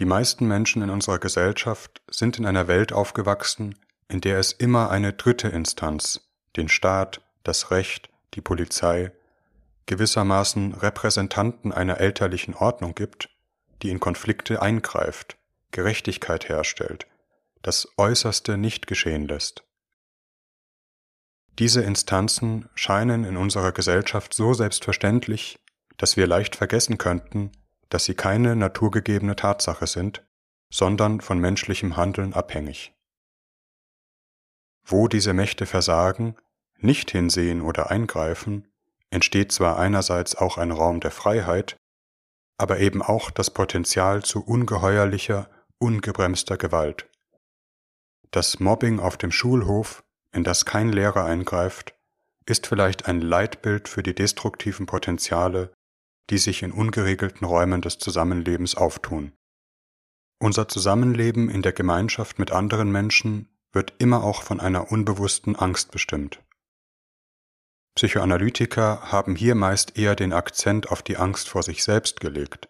Die 0.00 0.06
meisten 0.06 0.48
Menschen 0.48 0.80
in 0.80 0.88
unserer 0.88 1.18
Gesellschaft 1.18 2.00
sind 2.10 2.38
in 2.38 2.46
einer 2.46 2.68
Welt 2.68 2.90
aufgewachsen, 2.90 3.78
in 4.08 4.22
der 4.22 4.38
es 4.38 4.52
immer 4.52 4.90
eine 4.90 5.12
dritte 5.12 5.48
Instanz, 5.48 6.26
den 6.56 6.70
Staat, 6.70 7.20
das 7.42 7.70
Recht, 7.70 8.08
die 8.32 8.40
Polizei, 8.40 9.12
gewissermaßen 9.84 10.72
Repräsentanten 10.72 11.70
einer 11.70 12.00
elterlichen 12.00 12.54
Ordnung 12.54 12.94
gibt, 12.94 13.28
die 13.82 13.90
in 13.90 14.00
Konflikte 14.00 14.62
eingreift, 14.62 15.36
Gerechtigkeit 15.70 16.48
herstellt, 16.48 17.06
das 17.60 17.86
Äußerste 17.98 18.56
nicht 18.56 18.86
geschehen 18.86 19.28
lässt. 19.28 19.64
Diese 21.58 21.82
Instanzen 21.82 22.70
scheinen 22.74 23.24
in 23.24 23.36
unserer 23.36 23.72
Gesellschaft 23.72 24.32
so 24.32 24.54
selbstverständlich, 24.54 25.58
dass 25.98 26.16
wir 26.16 26.26
leicht 26.26 26.56
vergessen 26.56 26.96
könnten, 26.96 27.52
dass 27.90 28.06
sie 28.06 28.14
keine 28.14 28.56
naturgegebene 28.56 29.36
Tatsache 29.36 29.86
sind, 29.86 30.26
sondern 30.72 31.20
von 31.20 31.38
menschlichem 31.38 31.96
Handeln 31.96 32.32
abhängig. 32.32 32.94
Wo 34.84 35.08
diese 35.08 35.34
Mächte 35.34 35.66
versagen, 35.66 36.36
nicht 36.78 37.10
hinsehen 37.10 37.60
oder 37.60 37.90
eingreifen, 37.90 38.66
entsteht 39.10 39.52
zwar 39.52 39.78
einerseits 39.78 40.34
auch 40.36 40.56
ein 40.56 40.70
Raum 40.70 41.00
der 41.00 41.10
Freiheit, 41.10 41.76
aber 42.56 42.78
eben 42.78 43.02
auch 43.02 43.30
das 43.30 43.50
Potenzial 43.50 44.22
zu 44.22 44.42
ungeheuerlicher, 44.44 45.50
ungebremster 45.78 46.56
Gewalt. 46.56 47.10
Das 48.30 48.60
Mobbing 48.60 49.00
auf 49.00 49.16
dem 49.16 49.32
Schulhof 49.32 50.04
in 50.32 50.44
das 50.44 50.64
kein 50.64 50.90
Lehrer 50.90 51.24
eingreift, 51.24 51.94
ist 52.46 52.66
vielleicht 52.66 53.06
ein 53.06 53.20
Leitbild 53.20 53.88
für 53.88 54.02
die 54.02 54.14
destruktiven 54.14 54.86
Potenziale, 54.86 55.72
die 56.30 56.38
sich 56.38 56.62
in 56.62 56.72
ungeregelten 56.72 57.46
Räumen 57.46 57.82
des 57.82 57.98
Zusammenlebens 57.98 58.76
auftun. 58.76 59.32
Unser 60.40 60.68
Zusammenleben 60.68 61.50
in 61.50 61.62
der 61.62 61.72
Gemeinschaft 61.72 62.38
mit 62.38 62.50
anderen 62.52 62.90
Menschen 62.90 63.48
wird 63.72 63.94
immer 63.98 64.24
auch 64.24 64.42
von 64.42 64.60
einer 64.60 64.90
unbewussten 64.90 65.56
Angst 65.56 65.90
bestimmt. 65.90 66.42
Psychoanalytiker 67.96 69.12
haben 69.12 69.34
hier 69.36 69.54
meist 69.54 69.98
eher 69.98 70.16
den 70.16 70.32
Akzent 70.32 70.90
auf 70.90 71.02
die 71.02 71.16
Angst 71.16 71.48
vor 71.48 71.62
sich 71.62 71.82
selbst 71.84 72.20
gelegt, 72.20 72.68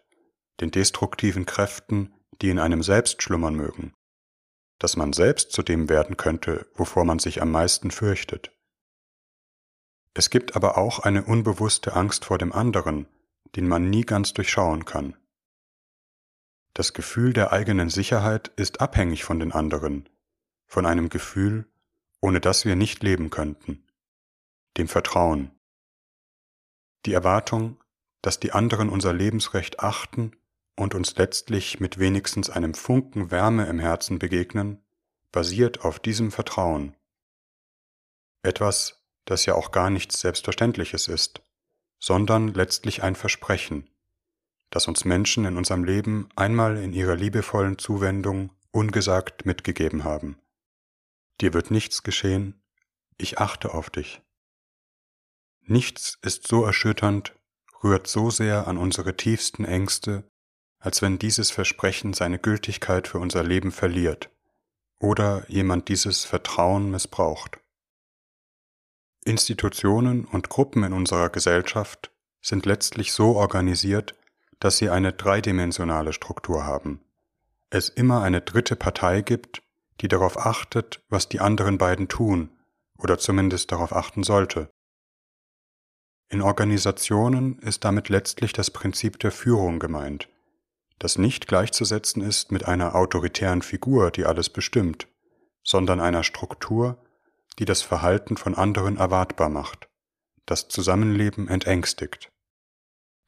den 0.59 0.71
destruktiven 0.71 1.45
Kräften, 1.45 2.13
die 2.41 2.49
in 2.49 2.59
einem 2.59 2.83
selbst 2.83 3.21
schlummern 3.21 3.55
mögen, 3.55 3.93
dass 4.79 4.97
man 4.97 5.13
selbst 5.13 5.51
zu 5.51 5.61
dem 5.61 5.89
werden 5.89 6.17
könnte, 6.17 6.67
wovor 6.73 7.05
man 7.05 7.19
sich 7.19 7.41
am 7.41 7.51
meisten 7.51 7.91
fürchtet. 7.91 8.51
Es 10.13 10.29
gibt 10.29 10.55
aber 10.55 10.77
auch 10.77 10.99
eine 10.99 11.23
unbewusste 11.23 11.93
Angst 11.93 12.25
vor 12.25 12.37
dem 12.37 12.51
anderen, 12.51 13.07
den 13.55 13.67
man 13.67 13.89
nie 13.89 14.03
ganz 14.03 14.33
durchschauen 14.33 14.85
kann. 14.85 15.17
Das 16.73 16.93
Gefühl 16.93 17.33
der 17.33 17.51
eigenen 17.51 17.89
Sicherheit 17.89 18.47
ist 18.55 18.79
abhängig 18.79 19.23
von 19.23 19.39
den 19.39 19.51
anderen, 19.51 20.07
von 20.67 20.85
einem 20.85 21.09
Gefühl, 21.09 21.69
ohne 22.21 22.39
das 22.39 22.65
wir 22.65 22.75
nicht 22.75 23.03
leben 23.03 23.29
könnten, 23.29 23.85
dem 24.77 24.87
Vertrauen. 24.87 25.51
Die 27.05 27.13
Erwartung, 27.13 27.83
dass 28.21 28.39
die 28.39 28.53
anderen 28.53 28.89
unser 28.89 29.11
Lebensrecht 29.11 29.79
achten 29.79 30.31
und 30.77 30.95
uns 30.95 31.15
letztlich 31.17 31.79
mit 31.79 31.99
wenigstens 31.99 32.49
einem 32.49 32.73
Funken 32.73 33.31
Wärme 33.31 33.65
im 33.65 33.79
Herzen 33.79 34.19
begegnen, 34.19 34.81
basiert 35.31 35.83
auf 35.83 35.99
diesem 35.99 36.31
Vertrauen. 36.31 36.95
Etwas, 38.43 39.03
das 39.25 39.45
ja 39.45 39.55
auch 39.55 39.71
gar 39.71 39.89
nichts 39.89 40.19
Selbstverständliches 40.19 41.07
ist, 41.07 41.41
sondern 42.01 42.49
letztlich 42.49 43.03
ein 43.03 43.15
Versprechen, 43.15 43.89
das 44.71 44.87
uns 44.87 45.05
Menschen 45.05 45.45
in 45.45 45.55
unserem 45.55 45.85
Leben 45.85 46.27
einmal 46.35 46.77
in 46.77 46.91
ihrer 46.91 47.15
liebevollen 47.15 47.77
Zuwendung 47.77 48.49
ungesagt 48.71 49.45
mitgegeben 49.45 50.03
haben. 50.03 50.37
Dir 51.39 51.53
wird 51.53 51.71
nichts 51.71 52.03
geschehen, 52.03 52.61
ich 53.17 53.37
achte 53.39 53.73
auf 53.73 53.89
dich. 53.89 54.21
Nichts 55.61 56.17
ist 56.23 56.47
so 56.47 56.65
erschütternd, 56.65 57.35
rührt 57.83 58.07
so 58.07 58.31
sehr 58.31 58.67
an 58.67 58.77
unsere 58.77 59.15
tiefsten 59.15 59.63
Ängste, 59.63 60.23
als 60.79 61.03
wenn 61.03 61.19
dieses 61.19 61.51
Versprechen 61.51 62.13
seine 62.13 62.39
Gültigkeit 62.39 63.07
für 63.07 63.19
unser 63.19 63.43
Leben 63.43 63.71
verliert 63.71 64.31
oder 64.97 65.45
jemand 65.47 65.87
dieses 65.87 66.23
Vertrauen 66.23 66.89
missbraucht. 66.89 67.60
Institutionen 69.23 70.25
und 70.25 70.49
Gruppen 70.49 70.83
in 70.83 70.93
unserer 70.93 71.29
Gesellschaft 71.29 72.11
sind 72.41 72.65
letztlich 72.65 73.13
so 73.13 73.35
organisiert, 73.35 74.15
dass 74.59 74.77
sie 74.77 74.89
eine 74.89 75.13
dreidimensionale 75.13 76.13
Struktur 76.13 76.65
haben. 76.65 77.01
Es 77.69 77.89
immer 77.89 78.23
eine 78.23 78.41
dritte 78.41 78.75
Partei 78.75 79.21
gibt, 79.21 79.61
die 80.01 80.07
darauf 80.07 80.37
achtet, 80.37 81.03
was 81.09 81.29
die 81.29 81.39
anderen 81.39 81.77
beiden 81.77 82.07
tun, 82.07 82.49
oder 82.97 83.17
zumindest 83.17 83.71
darauf 83.71 83.93
achten 83.93 84.23
sollte. 84.23 84.69
In 86.29 86.41
Organisationen 86.41 87.59
ist 87.59 87.83
damit 87.83 88.09
letztlich 88.09 88.53
das 88.53 88.71
Prinzip 88.71 89.19
der 89.19 89.31
Führung 89.31 89.79
gemeint, 89.79 90.29
das 90.97 91.17
nicht 91.17 91.47
gleichzusetzen 91.47 92.21
ist 92.21 92.51
mit 92.51 92.67
einer 92.67 92.95
autoritären 92.95 93.63
Figur, 93.63 94.11
die 94.11 94.25
alles 94.25 94.49
bestimmt, 94.49 95.07
sondern 95.63 95.99
einer 95.99 96.23
Struktur, 96.23 97.03
die 97.61 97.65
das 97.65 97.83
Verhalten 97.83 98.37
von 98.37 98.55
anderen 98.55 98.97
erwartbar 98.97 99.49
macht, 99.49 99.87
das 100.47 100.67
Zusammenleben 100.67 101.47
entängstigt. 101.47 102.31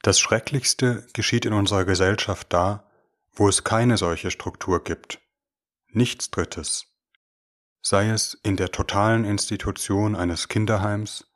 Das 0.02 0.20
Schrecklichste 0.20 1.06
geschieht 1.13 1.46
in 1.46 1.54
unserer 1.54 1.86
Gesellschaft 1.86 2.52
da, 2.52 2.90
wo 3.32 3.48
es 3.48 3.63
keine 3.63 3.96
solche 3.96 4.32
Struktur 4.32 4.84
gibt. 4.84 5.22
Nichts 5.90 6.32
Drittes. 6.32 6.88
Sei 7.84 8.10
es 8.10 8.34
in 8.42 8.58
der 8.58 8.72
totalen 8.72 9.24
Institution 9.24 10.16
eines 10.16 10.48
Kinderheims, 10.48 11.31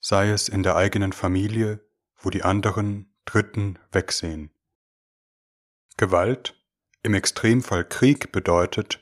sei 0.00 0.30
es 0.30 0.48
in 0.48 0.62
der 0.62 0.74
eigenen 0.74 1.12
Familie, 1.12 1.86
wo 2.16 2.30
die 2.30 2.44
anderen 2.44 3.14
Dritten 3.26 3.78
wegsehen. 3.92 4.50
Gewalt, 5.98 6.58
im 7.02 7.12
Extremfall 7.12 7.84
Krieg 7.84 8.32
bedeutet, 8.32 9.00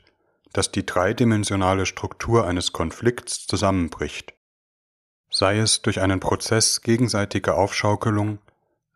dass 0.57 0.71
die 0.71 0.87
dreidimensionale 0.87 1.85
Struktur 1.85 2.47
eines 2.47 2.73
Konflikts 2.73 3.45
zusammenbricht. 3.45 4.33
Sei 5.29 5.59
es 5.59 5.83
durch 5.83 6.01
einen 6.01 6.19
Prozess 6.19 6.81
gegenseitiger 6.81 7.55
Aufschaukelung, 7.55 8.39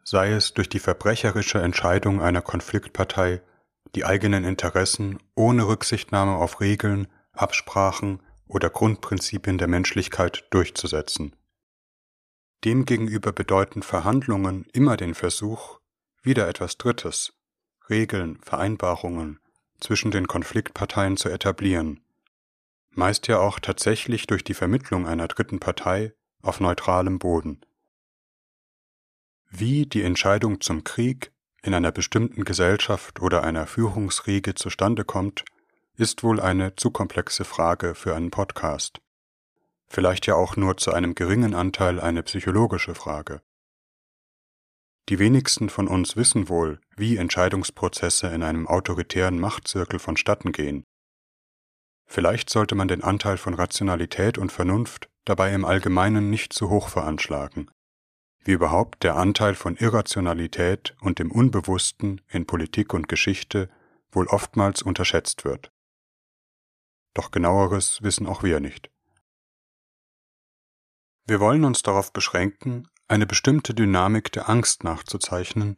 sei 0.04 0.32
es 0.32 0.56
durch 0.56 0.70
die 0.70 0.80
verbrecherische 0.80 1.62
Entscheidung 1.62 2.20
einer 2.20 2.42
Konfliktpartei, 2.42 3.44
die 3.94 4.06
eigenen 4.06 4.44
Interessen 4.44 5.20
ohne 5.36 5.68
Rücksichtnahme 5.68 6.36
auf 6.38 6.62
Regeln, 6.62 7.08
Absprachen 7.32 8.24
oder 8.48 8.72
Grundprinzipien 8.72 9.60
der 9.60 9.68
Menschlichkeit 9.68 10.48
durchzusetzen. 10.50 11.36
Demgegenüber 12.66 13.34
bedeuten 13.34 13.84
Verhandlungen 13.84 14.66
immer 14.74 14.98
den 14.98 15.14
Versuch, 15.14 15.80
wieder 16.24 16.48
etwas 16.48 16.80
Drittes, 16.80 17.34
Regeln, 17.88 18.40
Vereinbarungen 18.42 19.41
zwischen 19.82 20.12
den 20.12 20.28
Konfliktparteien 20.28 21.18
zu 21.18 21.30
etablieren, 21.30 22.00
meist 22.92 23.28
ja 23.28 23.40
auch 23.40 23.60
tatsächlich 23.60 24.28
durch 24.28 24.44
die 24.44 24.54
Vermittlung 24.54 25.08
einer 25.08 25.28
dritten 25.28 25.60
Partei 25.60 26.14
auf 26.42 26.60
neutralem 26.60 27.20
Boden. 27.20 27.62
Wie 29.50 29.86
die 29.86 30.04
Entscheidung 30.04 30.62
zum 30.62 30.84
Krieg 30.84 31.34
in 31.62 31.74
einer 31.74 31.92
bestimmten 31.92 32.46
Gesellschaft 32.46 33.22
oder 33.22 33.44
einer 33.44 33.68
Führungsriege 33.68 34.56
zustande 34.56 35.04
kommt, 35.04 35.44
ist 35.98 36.24
wohl 36.24 36.40
eine 36.40 36.76
zu 36.76 36.90
komplexe 36.90 37.44
Frage 37.44 37.96
für 37.96 38.16
einen 38.16 38.32
Podcast. 38.32 39.02
Vielleicht 39.88 40.26
ja 40.26 40.36
auch 40.36 40.56
nur 40.56 40.78
zu 40.78 40.94
einem 40.94 41.16
geringen 41.16 41.54
Anteil 41.54 42.00
eine 42.00 42.24
psychologische 42.24 42.96
Frage. 42.96 43.42
Die 45.10 45.20
wenigsten 45.20 45.70
von 45.70 45.88
uns 45.88 46.16
wissen 46.16 46.48
wohl, 46.48 46.80
wie 46.96 47.18
Entscheidungsprozesse 47.18 48.28
in 48.28 48.44
einem 48.44 48.68
autoritären 48.68 49.40
Machtzirkel 49.40 50.00
vonstatten 50.00 50.52
gehen. 50.52 50.84
Vielleicht 52.06 52.50
sollte 52.50 52.76
man 52.76 52.88
den 52.88 53.04
Anteil 53.04 53.38
von 53.38 53.54
Rationalität 53.54 54.38
und 54.38 54.52
Vernunft 54.52 55.10
dabei 55.26 55.54
im 55.54 55.66
Allgemeinen 55.66 56.30
nicht 56.30 56.54
zu 56.54 56.70
hoch 56.70 56.90
veranschlagen 56.90 57.70
wie 58.44 58.52
überhaupt 58.52 59.04
der 59.04 59.16
Anteil 59.16 59.56
von 59.56 59.76
Irrationalität 59.76 60.96
und 61.00 61.20
dem 61.20 61.32
Unbewussten 61.32 62.22
in 62.28 62.46
Politik 62.46 62.94
und 62.94 63.08
Geschichte 63.08 63.70
wohl 64.12 64.28
oftmals 64.28 64.82
unterschätzt 64.82 65.46
wird. 65.46 65.72
Doch 67.14 67.32
genaueres 67.32 68.02
wissen 68.02 68.26
auch 68.26 68.44
wir 68.44 68.60
nicht. 68.60 68.90
Wir 71.26 71.40
wollen 71.40 71.64
uns 71.66 71.84
darauf 71.84 72.12
beschränken, 72.12 72.88
eine 73.12 73.28
bestimmte 73.28 73.74
Dynamik 73.74 74.32
der 74.32 74.50
Angst 74.50 74.84
nachzuzeichnen, 74.84 75.78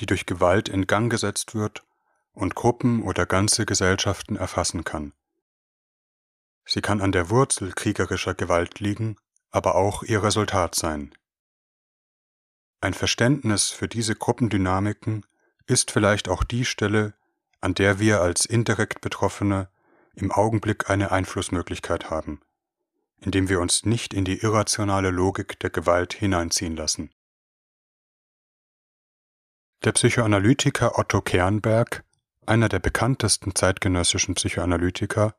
die 0.00 0.06
durch 0.06 0.26
Gewalt 0.26 0.68
in 0.68 0.86
Gang 0.86 1.10
gesetzt 1.10 1.54
wird 1.54 1.84
und 2.32 2.54
Gruppen 2.54 3.02
oder 3.02 3.26
ganze 3.26 3.66
Gesellschaften 3.66 4.36
erfassen 4.36 4.84
kann. 4.84 5.12
Sie 6.64 6.80
kann 6.80 7.00
an 7.00 7.12
der 7.12 7.30
Wurzel 7.30 7.72
kriegerischer 7.72 8.34
Gewalt 8.34 8.80
liegen, 8.80 9.16
aber 9.50 9.74
auch 9.74 10.02
ihr 10.02 10.22
Resultat 10.22 10.74
sein, 10.74 11.14
ein 12.80 12.94
Verständnis 12.94 13.70
für 13.70 13.88
diese 13.88 14.14
Gruppendynamiken 14.14 15.26
ist 15.66 15.90
vielleicht 15.90 16.28
auch 16.28 16.44
die 16.44 16.64
Stelle, 16.64 17.14
an 17.60 17.74
der 17.74 17.98
wir 17.98 18.20
als 18.20 18.46
indirekt 18.46 19.00
Betroffene 19.00 19.68
im 20.14 20.30
Augenblick 20.30 20.88
eine 20.88 21.10
Einflussmöglichkeit 21.10 22.08
haben, 22.08 22.40
indem 23.20 23.48
wir 23.48 23.60
uns 23.60 23.84
nicht 23.84 24.14
in 24.14 24.24
die 24.24 24.38
irrationale 24.38 25.10
Logik 25.10 25.58
der 25.60 25.70
Gewalt 25.70 26.14
hineinziehen 26.14 26.76
lassen. 26.76 27.10
Der 29.84 29.92
Psychoanalytiker 29.92 30.98
Otto 30.98 31.20
Kernberg, 31.20 32.04
einer 32.46 32.68
der 32.68 32.80
bekanntesten 32.80 33.54
zeitgenössischen 33.54 34.34
Psychoanalytiker, 34.34 35.34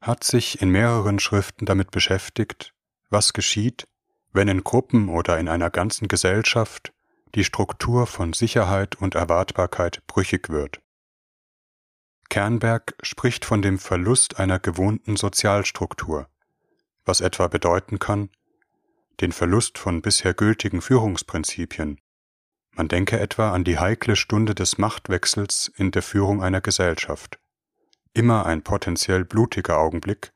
hat 0.00 0.24
sich 0.24 0.60
in 0.60 0.70
mehreren 0.70 1.18
Schriften 1.18 1.66
damit 1.66 1.90
beschäftigt, 1.90 2.74
was 3.10 3.32
geschieht, 3.32 3.86
wenn 4.32 4.48
in 4.48 4.64
Gruppen 4.64 5.08
oder 5.08 5.38
in 5.38 5.48
einer 5.48 5.70
ganzen 5.70 6.08
Gesellschaft 6.08 6.92
die 7.34 7.44
Struktur 7.44 8.06
von 8.06 8.32
Sicherheit 8.32 8.96
und 8.96 9.14
Erwartbarkeit 9.14 10.02
brüchig 10.06 10.48
wird. 10.48 10.80
Kernberg 12.28 12.94
spricht 13.02 13.44
von 13.44 13.60
dem 13.60 13.78
Verlust 13.78 14.38
einer 14.38 14.58
gewohnten 14.58 15.16
Sozialstruktur, 15.16 16.28
was 17.04 17.20
etwa 17.20 17.48
bedeuten 17.48 17.98
kann, 17.98 18.30
den 19.20 19.32
Verlust 19.32 19.78
von 19.78 20.02
bisher 20.02 20.34
gültigen 20.34 20.80
Führungsprinzipien. 20.80 22.00
Man 22.72 22.88
denke 22.88 23.18
etwa 23.20 23.52
an 23.52 23.64
die 23.64 23.78
heikle 23.78 24.16
Stunde 24.16 24.54
des 24.54 24.78
Machtwechsels 24.78 25.70
in 25.76 25.90
der 25.90 26.02
Führung 26.02 26.42
einer 26.42 26.60
Gesellschaft. 26.60 27.38
Immer 28.12 28.46
ein 28.46 28.62
potenziell 28.62 29.24
blutiger 29.24 29.78
Augenblick, 29.78 30.32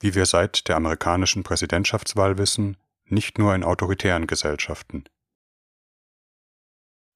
wie 0.00 0.14
wir 0.14 0.26
seit 0.26 0.68
der 0.68 0.76
amerikanischen 0.76 1.42
Präsidentschaftswahl 1.42 2.38
wissen, 2.38 2.76
nicht 3.04 3.38
nur 3.38 3.54
in 3.54 3.64
autoritären 3.64 4.26
Gesellschaften. 4.26 5.04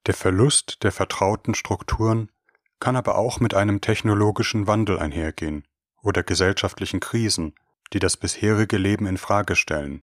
Der 0.06 0.14
Verlust 0.14 0.84
der 0.84 0.92
vertrauten 0.92 1.54
Strukturen 1.54 2.30
kann 2.78 2.96
aber 2.96 3.16
auch 3.16 3.40
mit 3.40 3.54
einem 3.54 3.80
technologischen 3.80 4.66
Wandel 4.66 4.98
einhergehen 4.98 5.66
oder 6.02 6.22
gesellschaftlichen 6.22 7.00
Krisen, 7.00 7.54
die 7.92 7.98
das 7.98 8.16
bisherige 8.16 8.78
Leben 8.78 9.06
in 9.06 9.18
Frage 9.18 9.56
stellen, 9.56 10.02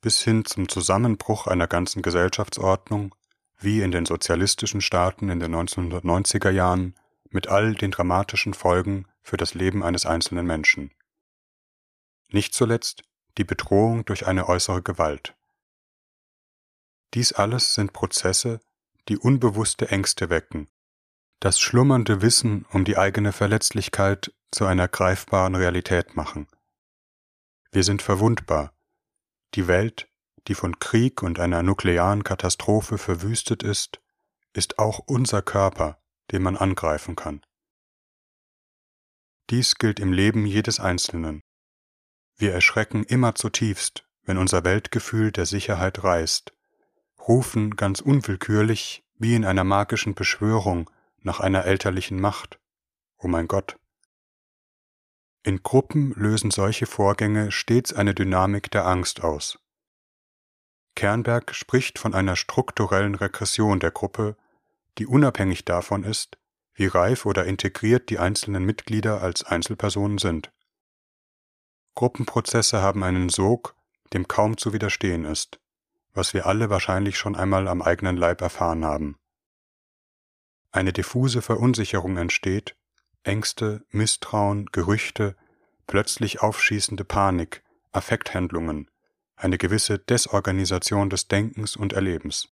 bis 0.00 0.20
hin 0.20 0.44
zum 0.44 0.68
Zusammenbruch 0.68 1.46
einer 1.46 1.66
ganzen 1.66 2.02
Gesellschaftsordnung, 2.02 3.14
wie 3.58 3.82
in 3.82 3.90
den 3.90 4.06
sozialistischen 4.06 4.80
Staaten 4.80 5.28
in 5.28 5.40
den 5.40 5.54
1990er 5.54 6.50
Jahren, 6.50 6.94
mit 7.28 7.48
all 7.48 7.74
den 7.74 7.90
dramatischen 7.90 8.54
Folgen 8.54 9.06
für 9.22 9.36
das 9.36 9.54
Leben 9.54 9.82
eines 9.82 10.06
einzelnen 10.06 10.46
Menschen. 10.46 10.92
Nicht 12.28 12.54
zuletzt 12.54 13.02
die 13.38 13.44
Bedrohung 13.44 14.04
durch 14.04 14.26
eine 14.26 14.48
äußere 14.48 14.82
Gewalt. 14.82 15.36
Dies 17.14 17.32
alles 17.32 17.74
sind 17.74 17.92
Prozesse, 17.92 18.60
die 19.08 19.18
unbewusste 19.18 19.88
Ängste 19.88 20.30
wecken, 20.30 20.68
das 21.40 21.58
schlummernde 21.58 22.22
Wissen 22.22 22.66
um 22.70 22.84
die 22.84 22.98
eigene 22.98 23.32
Verletzlichkeit 23.32 24.32
zu 24.50 24.66
einer 24.66 24.88
greifbaren 24.88 25.54
Realität 25.54 26.14
machen. 26.14 26.46
Wir 27.72 27.84
sind 27.84 28.02
verwundbar. 28.02 28.74
Die 29.54 29.68
Welt, 29.68 30.08
die 30.48 30.54
von 30.54 30.78
Krieg 30.78 31.22
und 31.22 31.38
einer 31.38 31.62
nuklearen 31.62 32.24
Katastrophe 32.24 32.98
verwüstet 32.98 33.62
ist, 33.62 34.00
ist 34.52 34.78
auch 34.78 34.98
unser 34.98 35.42
Körper, 35.42 36.02
den 36.32 36.42
man 36.42 36.56
angreifen 36.56 37.14
kann. 37.14 37.42
Dies 39.50 39.76
gilt 39.76 40.00
im 40.00 40.12
Leben 40.12 40.46
jedes 40.46 40.80
Einzelnen. 40.80 41.42
Wir 42.36 42.52
erschrecken 42.52 43.04
immer 43.04 43.34
zutiefst, 43.34 44.04
wenn 44.24 44.38
unser 44.38 44.64
Weltgefühl 44.64 45.32
der 45.32 45.46
Sicherheit 45.46 46.04
reißt, 46.04 46.52
rufen 47.26 47.76
ganz 47.76 48.00
unwillkürlich, 48.00 49.04
wie 49.14 49.34
in 49.34 49.44
einer 49.44 49.64
magischen 49.64 50.14
Beschwörung, 50.14 50.90
nach 51.22 51.40
einer 51.40 51.64
elterlichen 51.66 52.20
Macht. 52.20 52.58
Oh 53.18 53.28
mein 53.28 53.46
Gott. 53.46 53.79
In 55.42 55.62
Gruppen 55.62 56.12
lösen 56.16 56.50
solche 56.50 56.86
Vorgänge 56.86 57.50
stets 57.50 57.94
eine 57.94 58.14
Dynamik 58.14 58.70
der 58.70 58.86
Angst 58.86 59.22
aus. 59.22 59.58
Kernberg 60.96 61.54
spricht 61.54 61.98
von 61.98 62.12
einer 62.12 62.36
strukturellen 62.36 63.14
Regression 63.14 63.80
der 63.80 63.90
Gruppe, 63.90 64.36
die 64.98 65.06
unabhängig 65.06 65.64
davon 65.64 66.04
ist, 66.04 66.36
wie 66.74 66.86
reif 66.86 67.24
oder 67.24 67.46
integriert 67.46 68.10
die 68.10 68.18
einzelnen 68.18 68.64
Mitglieder 68.64 69.22
als 69.22 69.42
Einzelpersonen 69.42 70.18
sind. 70.18 70.52
Gruppenprozesse 71.94 72.82
haben 72.82 73.02
einen 73.02 73.30
Sog, 73.30 73.74
dem 74.12 74.28
kaum 74.28 74.58
zu 74.58 74.74
widerstehen 74.74 75.24
ist, 75.24 75.58
was 76.12 76.34
wir 76.34 76.46
alle 76.46 76.68
wahrscheinlich 76.68 77.16
schon 77.16 77.34
einmal 77.34 77.66
am 77.66 77.80
eigenen 77.80 78.16
Leib 78.16 78.42
erfahren 78.42 78.84
haben. 78.84 79.16
Eine 80.70 80.92
diffuse 80.92 81.42
Verunsicherung 81.42 82.16
entsteht, 82.16 82.76
Ängste, 83.22 83.84
Misstrauen, 83.90 84.66
Gerüchte, 84.66 85.36
plötzlich 85.86 86.40
aufschießende 86.40 87.04
Panik, 87.04 87.62
Affekthandlungen, 87.92 88.90
eine 89.36 89.58
gewisse 89.58 89.98
Desorganisation 89.98 91.10
des 91.10 91.28
Denkens 91.28 91.76
und 91.76 91.92
Erlebens. 91.92 92.48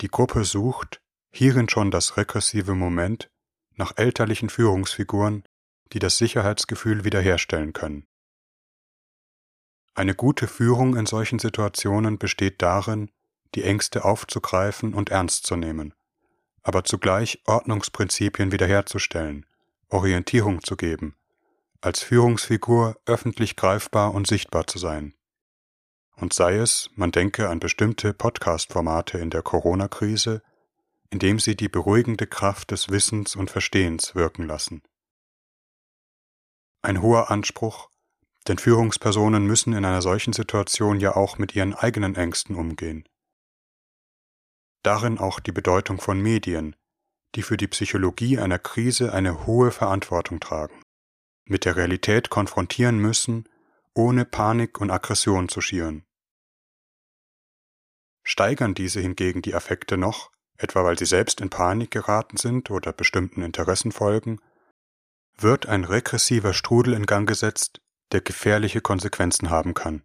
Die 0.00 0.08
Gruppe 0.08 0.44
sucht, 0.44 1.02
hierin 1.30 1.68
schon 1.68 1.90
das 1.90 2.16
rekursive 2.16 2.74
Moment, 2.74 3.30
nach 3.76 3.92
elterlichen 3.96 4.50
Führungsfiguren, 4.50 5.44
die 5.92 5.98
das 5.98 6.18
Sicherheitsgefühl 6.18 7.04
wiederherstellen 7.04 7.72
können. 7.72 8.06
Eine 9.94 10.14
gute 10.14 10.46
Führung 10.46 10.96
in 10.96 11.06
solchen 11.06 11.38
Situationen 11.38 12.18
besteht 12.18 12.62
darin, 12.62 13.10
die 13.54 13.64
Ängste 13.64 14.04
aufzugreifen 14.04 14.94
und 14.94 15.10
ernst 15.10 15.46
zu 15.46 15.56
nehmen, 15.56 15.94
aber 16.62 16.84
zugleich 16.84 17.40
Ordnungsprinzipien 17.46 18.52
wiederherzustellen, 18.52 19.46
Orientierung 19.88 20.62
zu 20.62 20.76
geben, 20.76 21.16
als 21.80 22.02
Führungsfigur 22.02 23.00
öffentlich 23.06 23.56
greifbar 23.56 24.14
und 24.14 24.26
sichtbar 24.26 24.66
zu 24.66 24.78
sein. 24.78 25.14
Und 26.16 26.34
sei 26.34 26.56
es, 26.56 26.90
man 26.94 27.12
denke 27.12 27.48
an 27.48 27.60
bestimmte 27.60 28.12
Podcast-Formate 28.12 29.18
in 29.18 29.30
der 29.30 29.42
Corona-Krise, 29.42 30.42
indem 31.08 31.38
sie 31.38 31.56
die 31.56 31.68
beruhigende 31.68 32.26
Kraft 32.26 32.70
des 32.70 32.90
Wissens 32.90 33.36
und 33.36 33.50
Verstehens 33.50 34.14
wirken 34.14 34.46
lassen. 34.46 34.82
Ein 36.82 37.02
hoher 37.02 37.30
Anspruch, 37.30 37.90
denn 38.48 38.58
Führungspersonen 38.58 39.46
müssen 39.46 39.72
in 39.72 39.84
einer 39.84 40.02
solchen 40.02 40.32
Situation 40.32 41.00
ja 41.00 41.16
auch 41.16 41.38
mit 41.38 41.54
ihren 41.54 41.74
eigenen 41.74 42.14
Ängsten 42.14 42.54
umgehen. 42.54 43.04
Darin 44.82 45.18
auch 45.18 45.40
die 45.40 45.52
Bedeutung 45.52 46.00
von 46.00 46.20
Medien, 46.20 46.74
die 47.34 47.42
für 47.42 47.56
die 47.56 47.68
Psychologie 47.68 48.38
einer 48.38 48.58
Krise 48.58 49.12
eine 49.12 49.46
hohe 49.46 49.70
Verantwortung 49.70 50.40
tragen, 50.40 50.82
mit 51.44 51.64
der 51.64 51.76
Realität 51.76 52.30
konfrontieren 52.30 52.98
müssen, 52.98 53.48
ohne 53.94 54.24
Panik 54.24 54.80
und 54.80 54.90
Aggression 54.90 55.48
zu 55.48 55.60
schieren. 55.60 56.04
Steigern 58.22 58.74
diese 58.74 59.00
hingegen 59.00 59.42
die 59.42 59.54
Affekte 59.54 59.96
noch, 59.96 60.30
etwa 60.56 60.84
weil 60.84 60.98
sie 60.98 61.06
selbst 61.06 61.40
in 61.40 61.50
Panik 61.50 61.90
geraten 61.90 62.36
sind 62.36 62.70
oder 62.70 62.92
bestimmten 62.92 63.42
Interessen 63.42 63.92
folgen, 63.92 64.40
wird 65.36 65.66
ein 65.66 65.84
regressiver 65.84 66.52
Strudel 66.52 66.94
in 66.94 67.06
Gang 67.06 67.26
gesetzt, 67.26 67.80
der 68.12 68.20
gefährliche 68.20 68.80
Konsequenzen 68.80 69.50
haben 69.50 69.74
kann. 69.74 70.02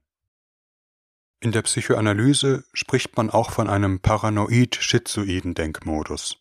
In 1.45 1.51
der 1.51 1.61
Psychoanalyse 1.61 2.63
spricht 2.73 3.15
man 3.17 3.29
auch 3.29 3.51
von 3.51 3.69
einem 3.69 3.99
paranoid-schizoiden 3.99 5.53
Denkmodus. 5.53 6.37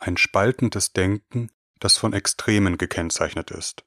Ein 0.00 0.16
spaltendes 0.16 0.92
Denken, 0.92 1.52
das 1.78 1.96
von 1.96 2.12
Extremen 2.12 2.76
gekennzeichnet 2.76 3.52
ist. 3.52 3.84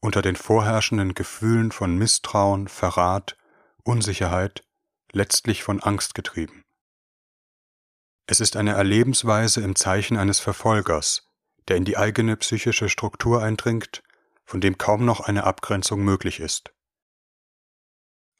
Unter 0.00 0.22
den 0.22 0.36
vorherrschenden 0.36 1.12
Gefühlen 1.12 1.72
von 1.72 1.98
Misstrauen, 1.98 2.68
Verrat, 2.68 3.36
Unsicherheit 3.82 4.62
letztlich 5.10 5.64
von 5.64 5.80
Angst 5.80 6.14
getrieben. 6.14 6.62
Es 8.28 8.38
ist 8.38 8.54
eine 8.54 8.74
Erlebensweise 8.74 9.60
im 9.60 9.74
Zeichen 9.74 10.16
eines 10.16 10.38
Verfolgers, 10.38 11.32
der 11.66 11.78
in 11.78 11.84
die 11.84 11.96
eigene 11.96 12.36
psychische 12.36 12.88
Struktur 12.88 13.42
eindringt, 13.42 14.04
von 14.44 14.60
dem 14.60 14.78
kaum 14.78 15.04
noch 15.04 15.18
eine 15.18 15.42
Abgrenzung 15.42 16.04
möglich 16.04 16.38
ist. 16.38 16.72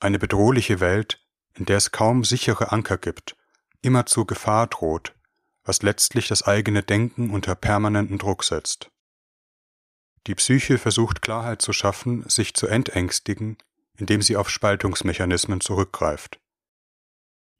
Eine 0.00 0.18
bedrohliche 0.18 0.80
Welt, 0.80 1.20
in 1.54 1.64
der 1.64 1.76
es 1.76 1.90
kaum 1.90 2.24
sichere 2.24 2.72
Anker 2.72 2.98
gibt, 2.98 3.36
immerzu 3.82 4.24
Gefahr 4.24 4.66
droht, 4.66 5.14
was 5.64 5.82
letztlich 5.82 6.28
das 6.28 6.42
eigene 6.42 6.82
Denken 6.82 7.30
unter 7.30 7.54
permanenten 7.54 8.18
Druck 8.18 8.44
setzt. 8.44 8.90
Die 10.26 10.34
Psyche 10.34 10.78
versucht 10.78 11.22
Klarheit 11.22 11.62
zu 11.62 11.72
schaffen, 11.72 12.28
sich 12.28 12.54
zu 12.54 12.66
entängstigen, 12.66 13.56
indem 13.96 14.22
sie 14.22 14.36
auf 14.36 14.50
Spaltungsmechanismen 14.50 15.60
zurückgreift 15.60 16.38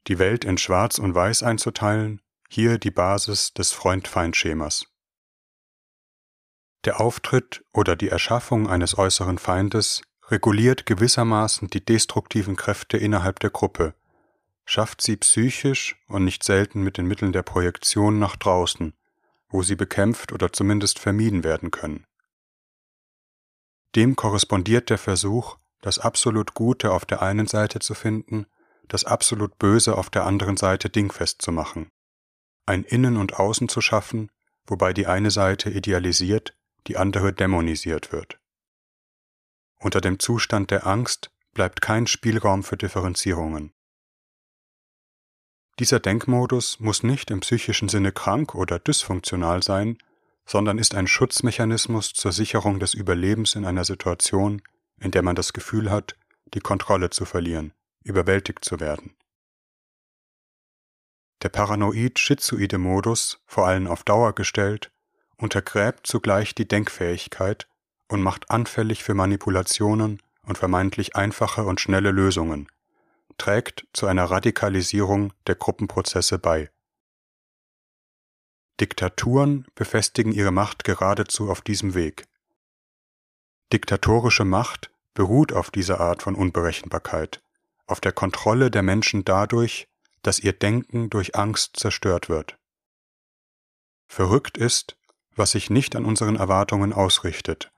die 0.09 0.19
Welt 0.19 0.43
in 0.43 0.57
Schwarz 0.57 0.97
und 0.97 1.13
Weiß 1.13 1.43
einzuteilen, 1.43 2.21
hier 2.49 2.79
die 2.79 2.91
Basis 2.91 3.53
des 3.53 3.71
Freund-Feind-Schemas. 3.71 4.87
Der 6.85 6.99
Auftritt 6.99 7.63
oder 7.73 7.95
die 7.95 8.09
Erschaffung 8.09 8.67
eines 8.67 8.97
äußeren 8.97 9.37
Feindes 9.37 10.01
reguliert 10.29 10.85
gewissermaßen 10.85 11.69
die 11.69 11.83
destruktiven 11.83 12.55
Kräfte 12.55 12.97
innerhalb 12.97 13.39
der 13.39 13.49
Gruppe, 13.49 13.93
schafft 14.65 15.01
sie 15.01 15.17
psychisch 15.17 15.95
und 16.07 16.23
nicht 16.23 16.43
selten 16.43 16.81
mit 16.83 16.97
den 16.97 17.05
Mitteln 17.05 17.31
der 17.31 17.43
Projektion 17.43 18.19
nach 18.19 18.35
draußen, 18.35 18.93
wo 19.49 19.63
sie 19.63 19.75
bekämpft 19.75 20.31
oder 20.31 20.53
zumindest 20.53 20.99
vermieden 20.99 21.43
werden 21.43 21.71
können. 21.71 22.05
Dem 23.95 24.15
korrespondiert 24.15 24.89
der 24.91 24.99
Versuch, 24.99 25.57
das 25.81 25.97
absolut 25.97 26.53
Gute 26.53 26.91
auf 26.91 27.05
der 27.05 27.21
einen 27.21 27.47
Seite 27.47 27.79
zu 27.79 27.95
finden 27.95 28.45
das 28.89 29.05
absolut 29.05 29.57
Böse 29.57 29.97
auf 29.97 30.09
der 30.09 30.25
anderen 30.25 30.57
Seite 30.57 30.89
dingfest 30.89 31.41
zu 31.41 31.51
machen, 31.51 31.89
ein 32.65 32.83
Innen 32.83 33.15
und 33.15 33.39
Außen 33.39 33.69
zu 33.69 33.79
schaffen, 33.81 34.29
wobei 34.65 34.93
die 34.93 35.07
eine 35.07 35.31
Seite 35.31 35.69
idealisiert, 35.69 36.57
die 36.87 36.97
andere 36.97 37.31
dämonisiert 37.31 38.11
wird. 38.11 38.38
Unter 39.79 40.01
dem 40.01 40.19
Zustand 40.19 40.71
der 40.71 40.85
Angst 40.85 41.31
bleibt 41.53 41.81
kein 41.81 42.07
Spielraum 42.07 42.63
für 42.63 42.77
Differenzierungen. 42.77 43.73
Dieser 45.79 45.99
Denkmodus 45.99 46.79
muss 46.79 47.03
nicht 47.03 47.31
im 47.31 47.39
psychischen 47.39 47.89
Sinne 47.89 48.11
krank 48.11 48.53
oder 48.53 48.79
dysfunktional 48.79 49.63
sein, 49.63 49.97
sondern 50.45 50.77
ist 50.77 50.95
ein 50.95 51.07
Schutzmechanismus 51.07 52.13
zur 52.13 52.33
Sicherung 52.33 52.79
des 52.79 52.93
Überlebens 52.93 53.55
in 53.55 53.65
einer 53.65 53.85
Situation, 53.85 54.61
in 54.99 55.11
der 55.11 55.21
man 55.21 55.35
das 55.35 55.53
Gefühl 55.53 55.89
hat, 55.89 56.15
die 56.53 56.59
Kontrolle 56.59 57.09
zu 57.09 57.23
verlieren 57.25 57.73
überwältigt 58.03 58.65
zu 58.65 58.79
werden. 58.79 59.15
Der 61.41 61.49
paranoid-schizoide 61.49 62.77
Modus, 62.77 63.41
vor 63.45 63.67
allem 63.67 63.87
auf 63.87 64.03
Dauer 64.03 64.33
gestellt, 64.35 64.91
untergräbt 65.37 66.05
zugleich 66.05 66.53
die 66.53 66.67
Denkfähigkeit 66.67 67.69
und 68.09 68.21
macht 68.21 68.51
anfällig 68.51 69.03
für 69.03 69.13
Manipulationen 69.13 70.21
und 70.43 70.57
vermeintlich 70.57 71.15
einfache 71.15 71.63
und 71.63 71.79
schnelle 71.79 72.11
Lösungen, 72.11 72.67
trägt 73.37 73.87
zu 73.93 74.07
einer 74.07 74.25
Radikalisierung 74.25 75.31
der 75.47 75.55
Gruppenprozesse 75.55 76.39
bei. 76.39 76.69
Diktaturen 78.79 79.65
befestigen 79.75 80.31
ihre 80.31 80.51
Macht 80.51 80.83
geradezu 80.83 81.49
auf 81.49 81.61
diesem 81.61 81.93
Weg. 81.93 82.27
Diktatorische 83.71 84.45
Macht 84.45 84.91
beruht 85.13 85.53
auf 85.53 85.69
dieser 85.69 85.99
Art 85.99 86.23
von 86.23 86.33
Unberechenbarkeit, 86.35 87.43
auf 87.85 87.99
der 87.99 88.13
Kontrolle 88.13 88.71
der 88.71 88.83
Menschen 88.83 89.25
dadurch, 89.25 89.87
dass 90.23 90.39
ihr 90.39 90.53
Denken 90.53 91.09
durch 91.09 91.35
Angst 91.35 91.77
zerstört 91.77 92.29
wird. 92.29 92.57
Verrückt 94.07 94.57
ist, 94.57 94.97
was 95.35 95.51
sich 95.51 95.69
nicht 95.69 95.95
an 95.95 96.05
unseren 96.05 96.35
Erwartungen 96.35 96.93
ausrichtet, 96.93 97.71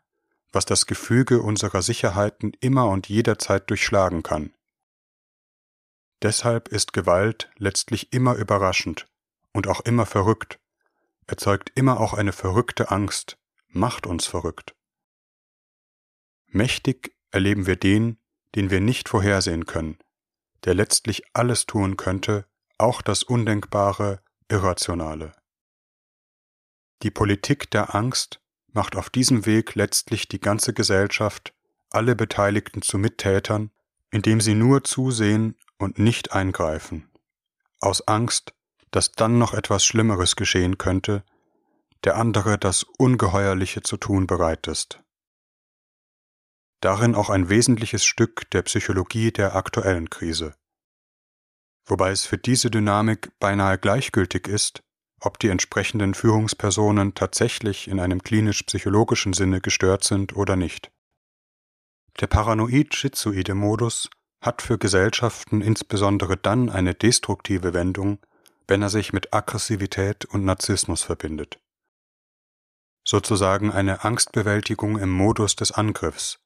was 0.51 0.65
das 0.65 0.85
Gefüge 0.85 1.41
unserer 1.41 1.81
Sicherheiten 1.81 2.53
immer 2.59 2.89
und 2.89 3.09
jederzeit 3.09 3.69
durchschlagen 3.69 4.23
kann. 4.23 4.53
Deshalb 6.21 6.67
ist 6.67 6.93
Gewalt 6.93 7.49
letztlich 7.57 8.13
immer 8.13 8.35
überraschend 8.35 9.07
und 9.53 9.67
auch 9.67 9.81
immer 9.81 10.05
verrückt, 10.05 10.59
erzeugt 11.27 11.71
immer 11.75 11.99
auch 11.99 12.13
eine 12.13 12.33
verrückte 12.33 12.91
Angst, 12.91 13.37
macht 13.67 14.05
uns 14.05 14.27
verrückt. 14.27 14.75
Mächtig 16.47 17.15
erleben 17.31 17.65
wir 17.65 17.77
den, 17.77 18.19
den 18.55 18.69
wir 18.69 18.81
nicht 18.81 19.09
vorhersehen 19.09 19.65
können, 19.65 19.97
der 20.65 20.73
letztlich 20.73 21.23
alles 21.33 21.65
tun 21.65 21.97
könnte, 21.97 22.45
auch 22.77 23.01
das 23.01 23.23
Undenkbare, 23.23 24.21
Irrationale. 24.49 25.31
Die 27.03 27.11
Politik 27.11 27.71
der 27.71 27.95
Angst 27.95 28.41
macht 28.73 28.95
auf 28.95 29.09
diesem 29.09 29.45
Weg 29.45 29.75
letztlich 29.75 30.27
die 30.27 30.39
ganze 30.39 30.73
Gesellschaft, 30.73 31.53
alle 31.89 32.15
Beteiligten 32.15 32.81
zu 32.81 32.97
Mittätern, 32.97 33.71
indem 34.11 34.41
sie 34.41 34.55
nur 34.55 34.83
zusehen 34.83 35.57
und 35.77 35.99
nicht 35.99 36.31
eingreifen, 36.31 37.09
aus 37.79 38.07
Angst, 38.07 38.53
dass 38.91 39.11
dann 39.11 39.37
noch 39.37 39.53
etwas 39.53 39.85
Schlimmeres 39.85 40.35
geschehen 40.35 40.77
könnte, 40.77 41.23
der 42.03 42.15
andere 42.17 42.57
das 42.57 42.83
Ungeheuerliche 42.83 43.81
zu 43.81 43.97
tun 43.97 44.27
bereit 44.27 44.67
ist. 44.67 45.03
Darin 46.81 47.13
auch 47.13 47.29
ein 47.29 47.49
wesentliches 47.49 48.03
Stück 48.03 48.49
der 48.51 48.63
Psychologie 48.63 49.31
der 49.31 49.55
aktuellen 49.55 50.09
Krise. 50.09 50.55
Wobei 51.85 52.11
es 52.11 52.25
für 52.25 52.37
diese 52.37 52.71
Dynamik 52.71 53.31
beinahe 53.39 53.77
gleichgültig 53.77 54.47
ist, 54.47 54.83
ob 55.21 55.39
die 55.39 55.49
entsprechenden 55.49 56.13
Führungspersonen 56.13 57.13
tatsächlich 57.13 57.87
in 57.87 57.99
einem 57.99 58.23
klinisch-psychologischen 58.23 59.33
Sinne 59.33 59.61
gestört 59.61 60.03
sind 60.03 60.35
oder 60.35 60.55
nicht. 60.55 60.91
Der 62.19 62.27
paranoid-schizoide 62.27 63.53
Modus 63.53 64.09
hat 64.41 64.61
für 64.61 64.77
Gesellschaften 64.77 65.61
insbesondere 65.61 66.35
dann 66.35 66.69
eine 66.69 66.95
destruktive 66.95 67.73
Wendung, 67.73 68.19
wenn 68.67 68.81
er 68.81 68.89
sich 68.89 69.13
mit 69.13 69.33
Aggressivität 69.33 70.25
und 70.25 70.43
Narzissmus 70.43 71.03
verbindet. 71.03 71.59
Sozusagen 73.03 73.71
eine 73.71 74.03
Angstbewältigung 74.03 74.97
im 74.97 75.11
Modus 75.11 75.55
des 75.55 75.71
Angriffs, 75.71 76.39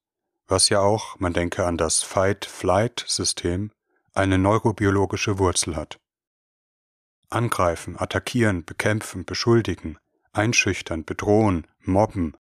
was 0.47 0.69
ja 0.69 0.79
auch, 0.79 1.19
man 1.19 1.33
denke 1.33 1.65
an 1.65 1.77
das 1.77 2.03
Fight-Flight-System, 2.03 3.71
eine 4.13 4.38
neurobiologische 4.38 5.39
Wurzel 5.39 5.75
hat. 5.75 5.99
Angreifen, 7.35 7.99
attackieren, 7.99 8.65
bekämpfen, 8.65 9.25
beschuldigen, 9.25 9.97
einschüchtern, 10.31 11.05
bedrohen, 11.05 11.67
mobben, 11.81 12.35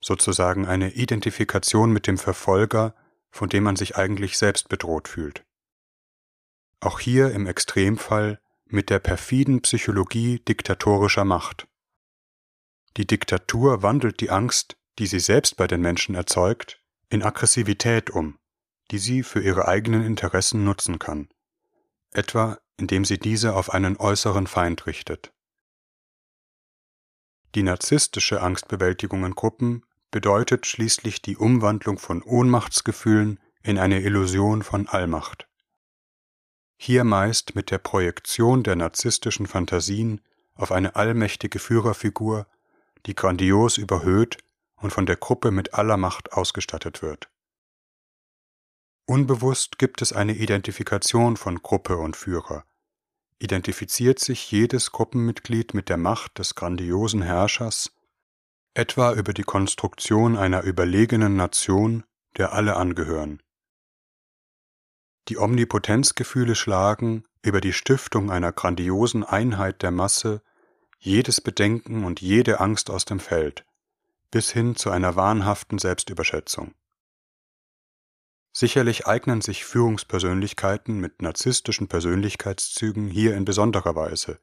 sozusagen 0.00 0.66
eine 0.66 0.92
Identifikation 0.92 1.92
mit 1.92 2.06
dem 2.06 2.18
Verfolger, 2.18 2.94
von 3.30 3.48
dem 3.48 3.64
man 3.64 3.76
sich 3.76 3.96
eigentlich 3.96 4.38
selbst 4.38 4.68
bedroht 4.68 5.08
fühlt. 5.08 5.44
Auch 6.80 7.00
hier 7.00 7.32
im 7.32 7.46
Extremfall 7.46 8.40
mit 8.64 8.90
der 8.90 9.00
perfiden 9.00 9.62
Psychologie 9.62 10.38
diktatorischer 10.40 11.24
Macht. 11.24 11.66
Die 12.96 13.06
Diktatur 13.06 13.82
wandelt 13.82 14.20
die 14.20 14.30
Angst, 14.30 14.76
die 14.98 15.06
sie 15.06 15.20
selbst 15.20 15.56
bei 15.56 15.66
den 15.66 15.80
Menschen 15.80 16.14
erzeugt, 16.14 16.82
in 17.08 17.22
Aggressivität 17.22 18.10
um, 18.10 18.38
die 18.90 18.98
sie 18.98 19.22
für 19.22 19.40
ihre 19.40 19.66
eigenen 19.68 20.04
Interessen 20.04 20.64
nutzen 20.64 20.98
kann, 20.98 21.28
etwa 22.12 22.58
indem 22.78 23.04
sie 23.04 23.18
diese 23.18 23.54
auf 23.54 23.74
einen 23.74 23.96
äußeren 23.96 24.46
Feind 24.46 24.86
richtet. 24.86 25.32
Die 27.54 27.62
narzisstische 27.62 28.40
Angstbewältigung 28.40 29.24
in 29.24 29.34
Gruppen 29.34 29.84
bedeutet 30.10 30.66
schließlich 30.66 31.20
die 31.22 31.36
Umwandlung 31.36 31.98
von 31.98 32.22
Ohnmachtsgefühlen 32.22 33.40
in 33.62 33.78
eine 33.78 34.00
Illusion 34.00 34.62
von 34.62 34.86
Allmacht. 34.86 35.48
Hier 36.76 37.04
meist 37.04 37.54
mit 37.54 37.70
der 37.70 37.78
Projektion 37.78 38.62
der 38.62 38.76
narzisstischen 38.76 39.46
Fantasien 39.46 40.20
auf 40.54 40.70
eine 40.70 40.94
allmächtige 40.94 41.58
Führerfigur, 41.58 42.46
die 43.06 43.14
grandios 43.14 43.78
überhöht 43.78 44.38
und 44.76 44.92
von 44.92 45.06
der 45.06 45.16
Gruppe 45.16 45.50
mit 45.50 45.74
aller 45.74 45.96
Macht 45.96 46.32
ausgestattet 46.32 47.02
wird. 47.02 47.28
Unbewusst 49.10 49.78
gibt 49.78 50.02
es 50.02 50.12
eine 50.12 50.34
Identifikation 50.34 51.38
von 51.38 51.62
Gruppe 51.62 51.96
und 51.96 52.14
Führer. 52.14 52.64
Identifiziert 53.38 54.18
sich 54.18 54.50
jedes 54.52 54.92
Gruppenmitglied 54.92 55.72
mit 55.72 55.88
der 55.88 55.96
Macht 55.96 56.38
des 56.38 56.54
grandiosen 56.54 57.22
Herrschers, 57.22 57.90
etwa 58.74 59.14
über 59.14 59.32
die 59.32 59.44
Konstruktion 59.44 60.36
einer 60.36 60.62
überlegenen 60.62 61.36
Nation, 61.36 62.04
der 62.36 62.52
alle 62.52 62.76
angehören. 62.76 63.42
Die 65.28 65.38
Omnipotenzgefühle 65.38 66.54
schlagen 66.54 67.24
über 67.40 67.62
die 67.62 67.72
Stiftung 67.72 68.30
einer 68.30 68.52
grandiosen 68.52 69.24
Einheit 69.24 69.80
der 69.80 69.90
Masse 69.90 70.42
jedes 70.98 71.40
Bedenken 71.40 72.04
und 72.04 72.20
jede 72.20 72.60
Angst 72.60 72.90
aus 72.90 73.06
dem 73.06 73.20
Feld, 73.20 73.64
bis 74.30 74.50
hin 74.50 74.76
zu 74.76 74.90
einer 74.90 75.16
wahnhaften 75.16 75.78
Selbstüberschätzung. 75.78 76.74
Sicherlich 78.52 79.06
eignen 79.06 79.40
sich 79.40 79.64
Führungspersönlichkeiten 79.64 80.98
mit 80.98 81.22
narzisstischen 81.22 81.88
Persönlichkeitszügen 81.88 83.08
hier 83.08 83.36
in 83.36 83.44
besonderer 83.44 83.94
Weise, 83.94 84.40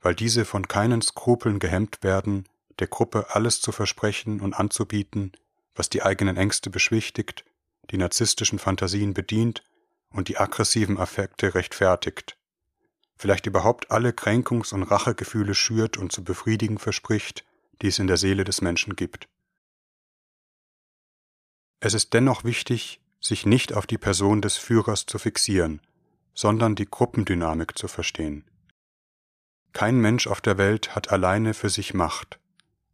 weil 0.00 0.14
diese 0.14 0.44
von 0.44 0.68
keinen 0.68 1.02
Skrupeln 1.02 1.58
gehemmt 1.58 2.02
werden, 2.02 2.46
der 2.78 2.86
Gruppe 2.86 3.26
alles 3.30 3.60
zu 3.60 3.72
versprechen 3.72 4.40
und 4.40 4.54
anzubieten, 4.54 5.32
was 5.74 5.88
die 5.88 6.02
eigenen 6.02 6.36
Ängste 6.36 6.70
beschwichtigt, 6.70 7.44
die 7.90 7.98
narzisstischen 7.98 8.58
Fantasien 8.58 9.14
bedient 9.14 9.62
und 10.10 10.28
die 10.28 10.38
aggressiven 10.38 10.98
Affekte 10.98 11.54
rechtfertigt, 11.54 12.36
vielleicht 13.16 13.46
überhaupt 13.46 13.90
alle 13.90 14.10
Kränkungs- 14.10 14.72
und 14.72 14.84
Rachegefühle 14.84 15.54
schürt 15.54 15.96
und 15.96 16.12
zu 16.12 16.22
befriedigen 16.22 16.78
verspricht, 16.78 17.44
die 17.82 17.88
es 17.88 17.98
in 17.98 18.06
der 18.06 18.16
Seele 18.16 18.44
des 18.44 18.60
Menschen 18.60 18.96
gibt. 18.96 19.28
Es 21.80 21.94
ist 21.94 22.12
dennoch 22.14 22.44
wichtig, 22.44 23.00
sich 23.20 23.46
nicht 23.46 23.72
auf 23.72 23.86
die 23.86 23.98
Person 23.98 24.40
des 24.42 24.56
Führers 24.56 25.06
zu 25.06 25.18
fixieren, 25.18 25.80
sondern 26.34 26.74
die 26.74 26.86
Gruppendynamik 26.86 27.76
zu 27.76 27.88
verstehen. 27.88 28.44
Kein 29.72 29.98
Mensch 29.98 30.26
auf 30.26 30.40
der 30.40 30.58
Welt 30.58 30.94
hat 30.94 31.10
alleine 31.10 31.54
für 31.54 31.68
sich 31.68 31.94
Macht. 31.94 32.38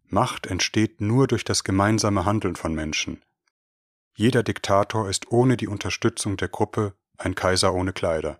Macht 0.09 0.47
entsteht 0.47 1.01
nur 1.01 1.27
durch 1.27 1.45
das 1.45 1.65
gemeinsame 1.65 2.25
Handeln 2.25 2.57
von 2.57 2.75
Menschen. 2.75 3.23
Jeder 4.17 4.43
Diktator 4.43 5.09
ist 5.09 5.31
ohne 5.31 5.57
die 5.57 5.69
Unterstützung 5.69 6.37
der 6.37 6.49
Gruppe 6.49 6.95
ein 7.19 7.35
Kaiser 7.35 7.75
ohne 7.75 7.93
Kleider. 7.93 8.39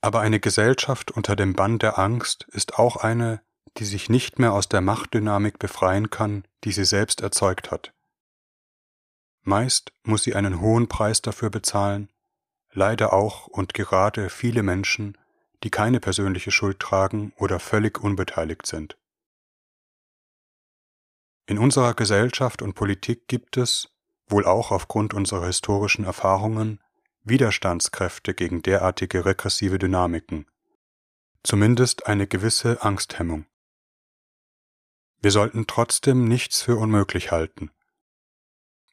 Aber 0.00 0.20
eine 0.20 0.40
Gesellschaft 0.40 1.10
unter 1.10 1.36
dem 1.36 1.54
Bann 1.54 1.78
der 1.78 1.98
Angst 1.98 2.46
ist 2.50 2.78
auch 2.78 2.96
eine, 2.96 3.42
die 3.76 3.84
sich 3.84 4.08
nicht 4.08 4.38
mehr 4.38 4.52
aus 4.52 4.68
der 4.68 4.80
Machtdynamik 4.80 5.58
befreien 5.58 6.10
kann, 6.10 6.44
die 6.64 6.72
sie 6.72 6.84
selbst 6.84 7.20
erzeugt 7.20 7.70
hat. 7.70 7.92
Meist 9.42 9.92
muss 10.02 10.22
sie 10.22 10.34
einen 10.34 10.60
hohen 10.60 10.88
Preis 10.88 11.22
dafür 11.22 11.50
bezahlen, 11.50 12.10
leider 12.72 13.12
auch 13.12 13.46
und 13.46 13.74
gerade 13.74 14.30
viele 14.30 14.62
Menschen, 14.62 15.16
die 15.62 15.70
keine 15.70 16.00
persönliche 16.00 16.50
Schuld 16.50 16.80
tragen 16.80 17.32
oder 17.36 17.58
völlig 17.58 17.98
unbeteiligt 18.02 18.66
sind. 18.66 18.96
In 21.46 21.58
unserer 21.58 21.94
Gesellschaft 21.94 22.62
und 22.62 22.74
Politik 22.74 23.26
gibt 23.28 23.56
es, 23.56 23.88
wohl 24.28 24.44
auch 24.44 24.70
aufgrund 24.70 25.14
unserer 25.14 25.46
historischen 25.46 26.04
Erfahrungen, 26.04 26.80
Widerstandskräfte 27.24 28.34
gegen 28.34 28.62
derartige 28.62 29.24
regressive 29.24 29.78
Dynamiken, 29.78 30.46
zumindest 31.42 32.06
eine 32.06 32.26
gewisse 32.26 32.82
Angsthemmung. 32.82 33.46
Wir 35.20 35.30
sollten 35.30 35.66
trotzdem 35.66 36.26
nichts 36.28 36.62
für 36.62 36.76
unmöglich 36.76 37.30
halten. 37.30 37.70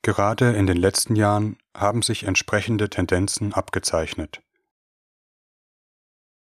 Gerade 0.08 0.56
in 0.56 0.68
den 0.68 0.78
letzten 0.78 1.18
Jahren 1.18 1.58
haben 1.76 2.02
sich 2.02 2.24
entsprechende 2.24 2.90
Tendenzen 2.90 3.54
abgezeichnet. 3.54 4.42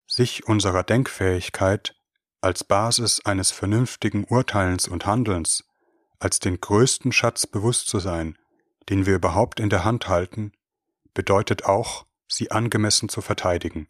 Sich 0.05 0.47
unserer 0.47 0.83
Denkfähigkeit 0.83 1.95
als 2.41 2.63
Basis 2.63 3.25
eines 3.25 3.49
vernünftigen 3.49 4.23
Urteilens 4.25 4.87
und 4.87 5.07
Handelns, 5.07 5.63
als 6.19 6.37
den 6.37 6.61
größten 6.61 7.11
Schatz 7.11 7.47
bewusst 7.47 7.87
zu 7.87 7.97
sein, 7.97 8.37
den 8.89 9.07
wir 9.07 9.15
überhaupt 9.15 9.59
in 9.59 9.71
der 9.71 9.83
Hand 9.83 10.09
halten, 10.09 10.51
bedeutet 11.15 11.65
auch, 11.65 12.05
sie 12.27 12.51
angemessen 12.51 13.09
zu 13.09 13.21
verteidigen. 13.21 13.87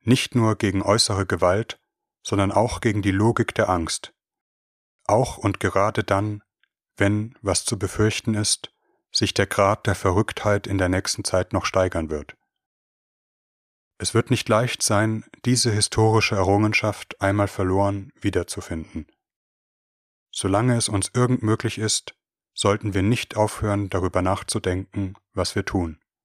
Nicht 0.00 0.34
nur 0.34 0.56
gegen 0.56 0.82
äußere 0.82 1.24
Gewalt, 1.24 1.80
sondern 2.22 2.52
auch 2.52 2.82
gegen 2.82 3.00
die 3.00 3.10
Logik 3.10 3.54
der 3.54 3.70
Angst, 3.70 4.12
auch 5.06 5.38
und 5.38 5.60
gerade 5.60 6.04
dann, 6.04 6.42
wenn, 6.96 7.36
was 7.42 7.64
zu 7.64 7.78
befürchten 7.78 8.34
ist, 8.34 8.70
sich 9.10 9.34
der 9.34 9.46
Grad 9.46 9.86
der 9.86 9.94
Verrücktheit 9.94 10.66
in 10.66 10.78
der 10.78 10.88
nächsten 10.88 11.24
Zeit 11.24 11.52
noch 11.52 11.64
steigern 11.64 12.10
wird. 12.10 12.36
Es 13.98 14.12
wird 14.12 14.30
nicht 14.30 14.48
leicht 14.48 14.82
sein, 14.82 15.24
diese 15.44 15.70
historische 15.70 16.34
Errungenschaft 16.34 17.20
einmal 17.20 17.48
verloren 17.48 18.10
wiederzufinden. 18.20 19.06
Solange 20.32 20.76
es 20.76 20.88
uns 20.88 21.10
irgend 21.14 21.42
möglich 21.42 21.78
ist, 21.78 22.16
sollten 22.54 22.92
wir 22.92 23.02
nicht 23.02 23.36
aufhören, 23.36 23.88
darüber 23.88 24.20
nachzudenken, 24.20 25.14
was 25.32 25.54
wir 25.54 25.64
tun. 25.64 26.00